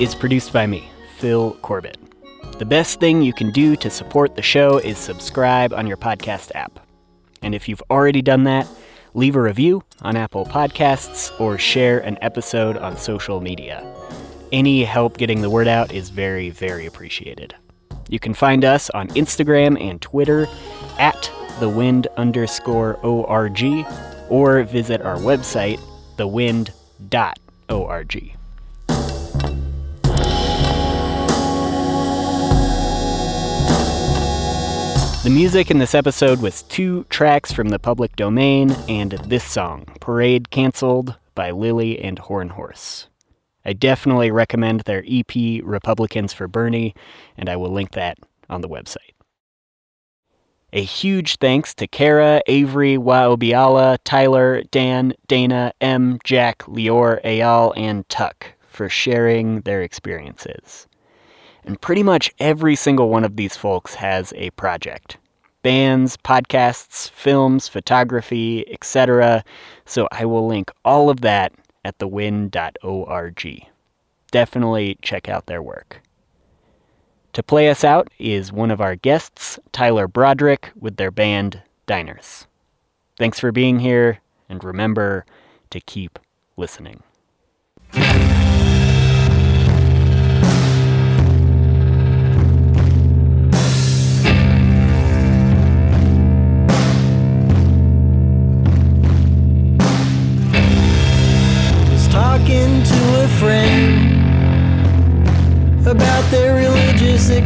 is 0.00 0.14
produced 0.14 0.52
by 0.52 0.66
me, 0.66 0.88
Phil 1.18 1.54
Corbett. 1.62 1.98
The 2.58 2.64
best 2.64 3.00
thing 3.00 3.22
you 3.22 3.32
can 3.32 3.50
do 3.50 3.76
to 3.76 3.90
support 3.90 4.34
the 4.34 4.42
show 4.42 4.78
is 4.78 4.98
subscribe 4.98 5.72
on 5.72 5.86
your 5.86 5.96
podcast 5.96 6.52
app. 6.54 6.80
And 7.42 7.54
if 7.54 7.68
you've 7.68 7.82
already 7.90 8.22
done 8.22 8.44
that, 8.44 8.66
leave 9.14 9.36
a 9.36 9.42
review 9.42 9.82
on 10.02 10.16
Apple 10.16 10.46
Podcasts 10.46 11.38
or 11.40 11.58
share 11.58 12.00
an 12.00 12.18
episode 12.22 12.76
on 12.76 12.96
social 12.96 13.40
media. 13.40 13.84
Any 14.52 14.84
help 14.84 15.18
getting 15.18 15.42
the 15.42 15.50
word 15.50 15.68
out 15.68 15.92
is 15.92 16.10
very, 16.10 16.50
very 16.50 16.86
appreciated. 16.86 17.54
You 18.08 18.18
can 18.18 18.34
find 18.34 18.64
us 18.64 18.90
on 18.90 19.08
Instagram 19.08 19.80
and 19.80 20.00
Twitter 20.00 20.46
at 20.98 21.30
thewind 21.58 22.06
underscore 22.16 22.94
org 23.02 23.62
or 24.28 24.62
visit 24.62 25.02
our 25.02 25.16
website, 25.16 25.80
thewind.org. 26.16 26.76
The 35.26 35.32
music 35.32 35.72
in 35.72 35.78
this 35.78 35.96
episode 35.96 36.40
was 36.40 36.62
two 36.62 37.02
tracks 37.10 37.50
from 37.50 37.70
the 37.70 37.80
public 37.80 38.14
domain 38.14 38.70
and 38.88 39.10
this 39.26 39.42
song, 39.42 39.84
Parade 39.98 40.50
Cancelled 40.50 41.16
by 41.34 41.50
Lily 41.50 41.98
and 42.00 42.16
Hornhorse. 42.16 43.08
I 43.64 43.72
definitely 43.72 44.30
recommend 44.30 44.82
their 44.82 45.02
EP, 45.04 45.34
Republicans 45.64 46.32
for 46.32 46.46
Bernie, 46.46 46.94
and 47.36 47.48
I 47.48 47.56
will 47.56 47.72
link 47.72 47.90
that 47.90 48.18
on 48.48 48.60
the 48.60 48.68
website. 48.68 49.14
A 50.72 50.84
huge 50.84 51.38
thanks 51.38 51.74
to 51.74 51.88
Kara, 51.88 52.40
Avery, 52.46 52.96
Waobiala, 52.96 53.98
Tyler, 54.04 54.62
Dan, 54.70 55.12
Dana, 55.26 55.72
M, 55.80 56.20
Jack, 56.22 56.58
Lior, 56.68 57.20
Eyal, 57.24 57.72
and 57.76 58.08
Tuck 58.08 58.52
for 58.68 58.88
sharing 58.88 59.62
their 59.62 59.82
experiences. 59.82 60.86
And 61.66 61.80
pretty 61.80 62.02
much 62.02 62.32
every 62.38 62.76
single 62.76 63.10
one 63.10 63.24
of 63.24 63.36
these 63.36 63.56
folks 63.56 63.94
has 63.94 64.32
a 64.36 64.50
project 64.50 65.18
bands, 65.62 66.16
podcasts, 66.18 67.10
films, 67.10 67.66
photography, 67.66 68.64
etc. 68.72 69.42
So 69.84 70.06
I 70.12 70.24
will 70.24 70.46
link 70.46 70.70
all 70.84 71.10
of 71.10 71.22
that 71.22 71.52
at 71.84 71.98
thewind.org. 71.98 73.66
Definitely 74.30 74.98
check 75.02 75.28
out 75.28 75.46
their 75.46 75.60
work. 75.60 76.00
To 77.32 77.42
play 77.42 77.68
us 77.68 77.82
out 77.82 78.08
is 78.18 78.52
one 78.52 78.70
of 78.70 78.80
our 78.80 78.94
guests, 78.94 79.58
Tyler 79.72 80.06
Broderick, 80.06 80.70
with 80.78 80.96
their 80.96 81.10
band 81.10 81.60
Diners. 81.86 82.46
Thanks 83.18 83.40
for 83.40 83.50
being 83.50 83.80
here, 83.80 84.20
and 84.48 84.62
remember 84.62 85.26
to 85.70 85.80
keep 85.80 86.18
listening. 86.56 87.02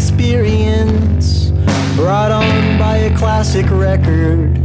Experience 0.01 1.51
brought 1.95 2.33
on 2.33 2.79
by 2.79 2.97
a 2.97 3.15
classic 3.19 3.67
record. 3.69 4.59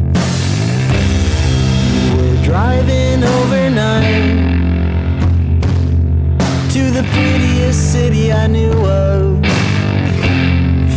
We're 2.16 2.42
driving 2.46 3.22
overnight 3.22 4.54
to 6.72 6.90
the 6.90 7.04
prettiest 7.12 7.92
city 7.92 8.32
I 8.32 8.48
knew 8.48 8.72
of, 8.86 9.46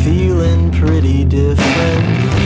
feeling 0.05 0.71
pretty 0.71 1.25
different. 1.25 2.38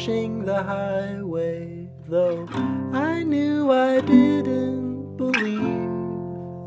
Brushing 0.00 0.46
the 0.46 0.62
highway. 0.62 1.86
Though 2.08 2.48
I 2.94 3.22
knew 3.22 3.70
I 3.70 4.00
didn't 4.00 5.16
believe 5.18 5.60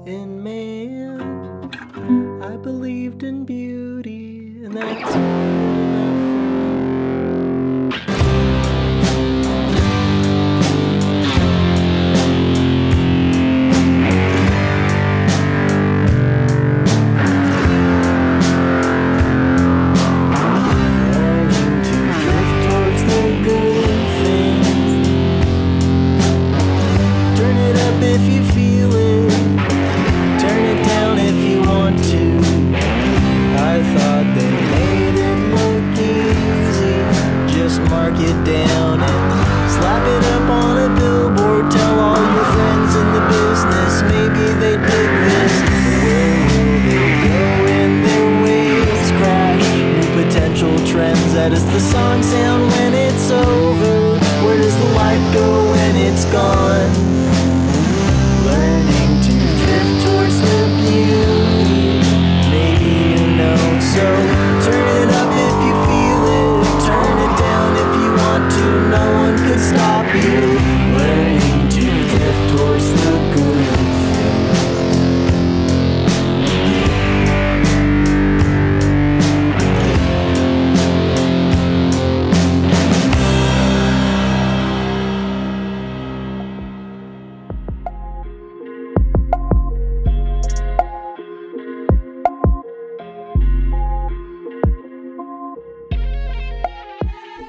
in 0.05 0.43
man, 0.43 1.71
I 2.43 2.57
believed 2.57 3.23
in 3.23 3.43
beauty, 3.43 4.63
and 4.63 4.77
that's 4.77 5.72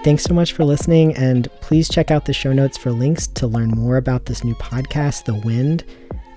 Thanks 0.05 0.25
so 0.25 0.35
much 0.35 0.53
for 0.53 0.67
listening, 0.67 1.17
and 1.17 1.51
please 1.63 1.89
check 1.89 2.11
out 2.11 2.27
the 2.27 2.35
show 2.35 2.53
notes 2.53 2.77
for 2.77 2.93
links 2.93 3.27
to 3.29 3.47
learn 3.47 3.71
more 3.71 3.97
about 3.97 4.27
this 4.27 4.45
new 4.45 4.55
podcast, 4.57 5.25
The 5.25 5.35
Wind. 5.35 5.83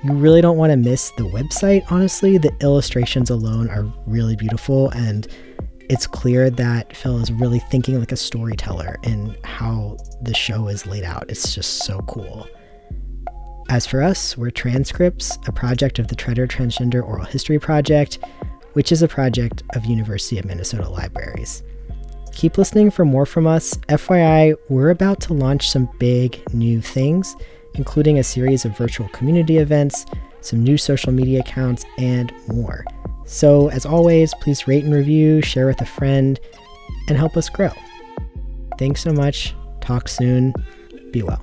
You 0.06 0.14
really 0.14 0.40
don't 0.40 0.56
want 0.56 0.72
to 0.72 0.78
miss 0.78 1.12
the 1.18 1.24
website, 1.24 1.84
honestly. 1.92 2.38
The 2.38 2.56
illustrations 2.62 3.30
alone 3.30 3.70
are 3.70 3.84
really 4.06 4.38
beautiful, 4.38 4.90
and 4.92 5.28
it's 5.90 6.08
clear 6.08 6.50
that 6.50 6.96
Phil 6.96 7.20
is 7.20 7.30
really 7.30 7.60
thinking 7.60 8.00
like 8.00 8.14
a 8.14 8.16
storyteller 8.16 9.00
in 9.04 9.36
how 9.44 9.98
the 10.22 10.34
show 10.34 10.70
is 10.70 10.88
laid 10.88 11.04
out. 11.04 11.26
It's 11.28 11.54
just 11.54 11.84
so 11.84 12.00
cool. 12.08 12.48
As 13.70 13.86
for 13.86 14.02
us, 14.02 14.38
we're 14.38 14.50
Transcripts, 14.50 15.38
a 15.46 15.52
project 15.52 16.00
of 16.00 16.08
the 16.08 16.16
Tretter 16.16 16.48
Transgender 16.48 17.04
Oral 17.04 17.26
History 17.26 17.60
Project, 17.60 18.20
which 18.74 18.94
is 18.94 19.02
a 19.02 19.10
project 19.10 19.64
of 19.76 19.84
University 19.84 20.40
of 20.40 20.46
Minnesota 20.46 20.88
Libraries. 20.88 21.64
Keep 22.38 22.60
listening 22.60 22.92
for 22.92 23.04
more 23.04 23.26
from 23.26 23.48
us. 23.48 23.78
FYI, 23.90 24.56
we're 24.70 24.92
about 24.92 25.20
to 25.22 25.34
launch 25.34 25.72
some 25.72 25.90
big 25.98 26.40
new 26.54 26.82
things, 26.82 27.36
including 27.74 28.20
a 28.20 28.24
series 28.24 28.64
of 28.64 28.78
virtual 28.78 29.10
community 29.10 29.58
events, 29.58 30.06
some 30.42 30.64
new 30.64 30.78
social 30.78 31.12
media 31.12 31.40
accounts, 31.40 31.84
and 31.98 32.32
more. 32.48 32.86
So, 33.26 33.72
as 33.72 33.88
always, 33.88 34.36
please 34.36 34.68
rate 34.68 34.84
and 34.84 34.94
review, 34.94 35.42
share 35.42 35.66
with 35.66 35.82
a 35.82 35.86
friend, 35.88 36.40
and 37.10 37.18
help 37.18 37.36
us 37.38 37.50
grow. 37.50 37.72
Thanks 38.78 39.02
so 39.02 39.12
much. 39.12 39.56
Talk 39.82 40.08
soon. 40.08 40.54
Be 41.10 41.24
well. 41.24 41.42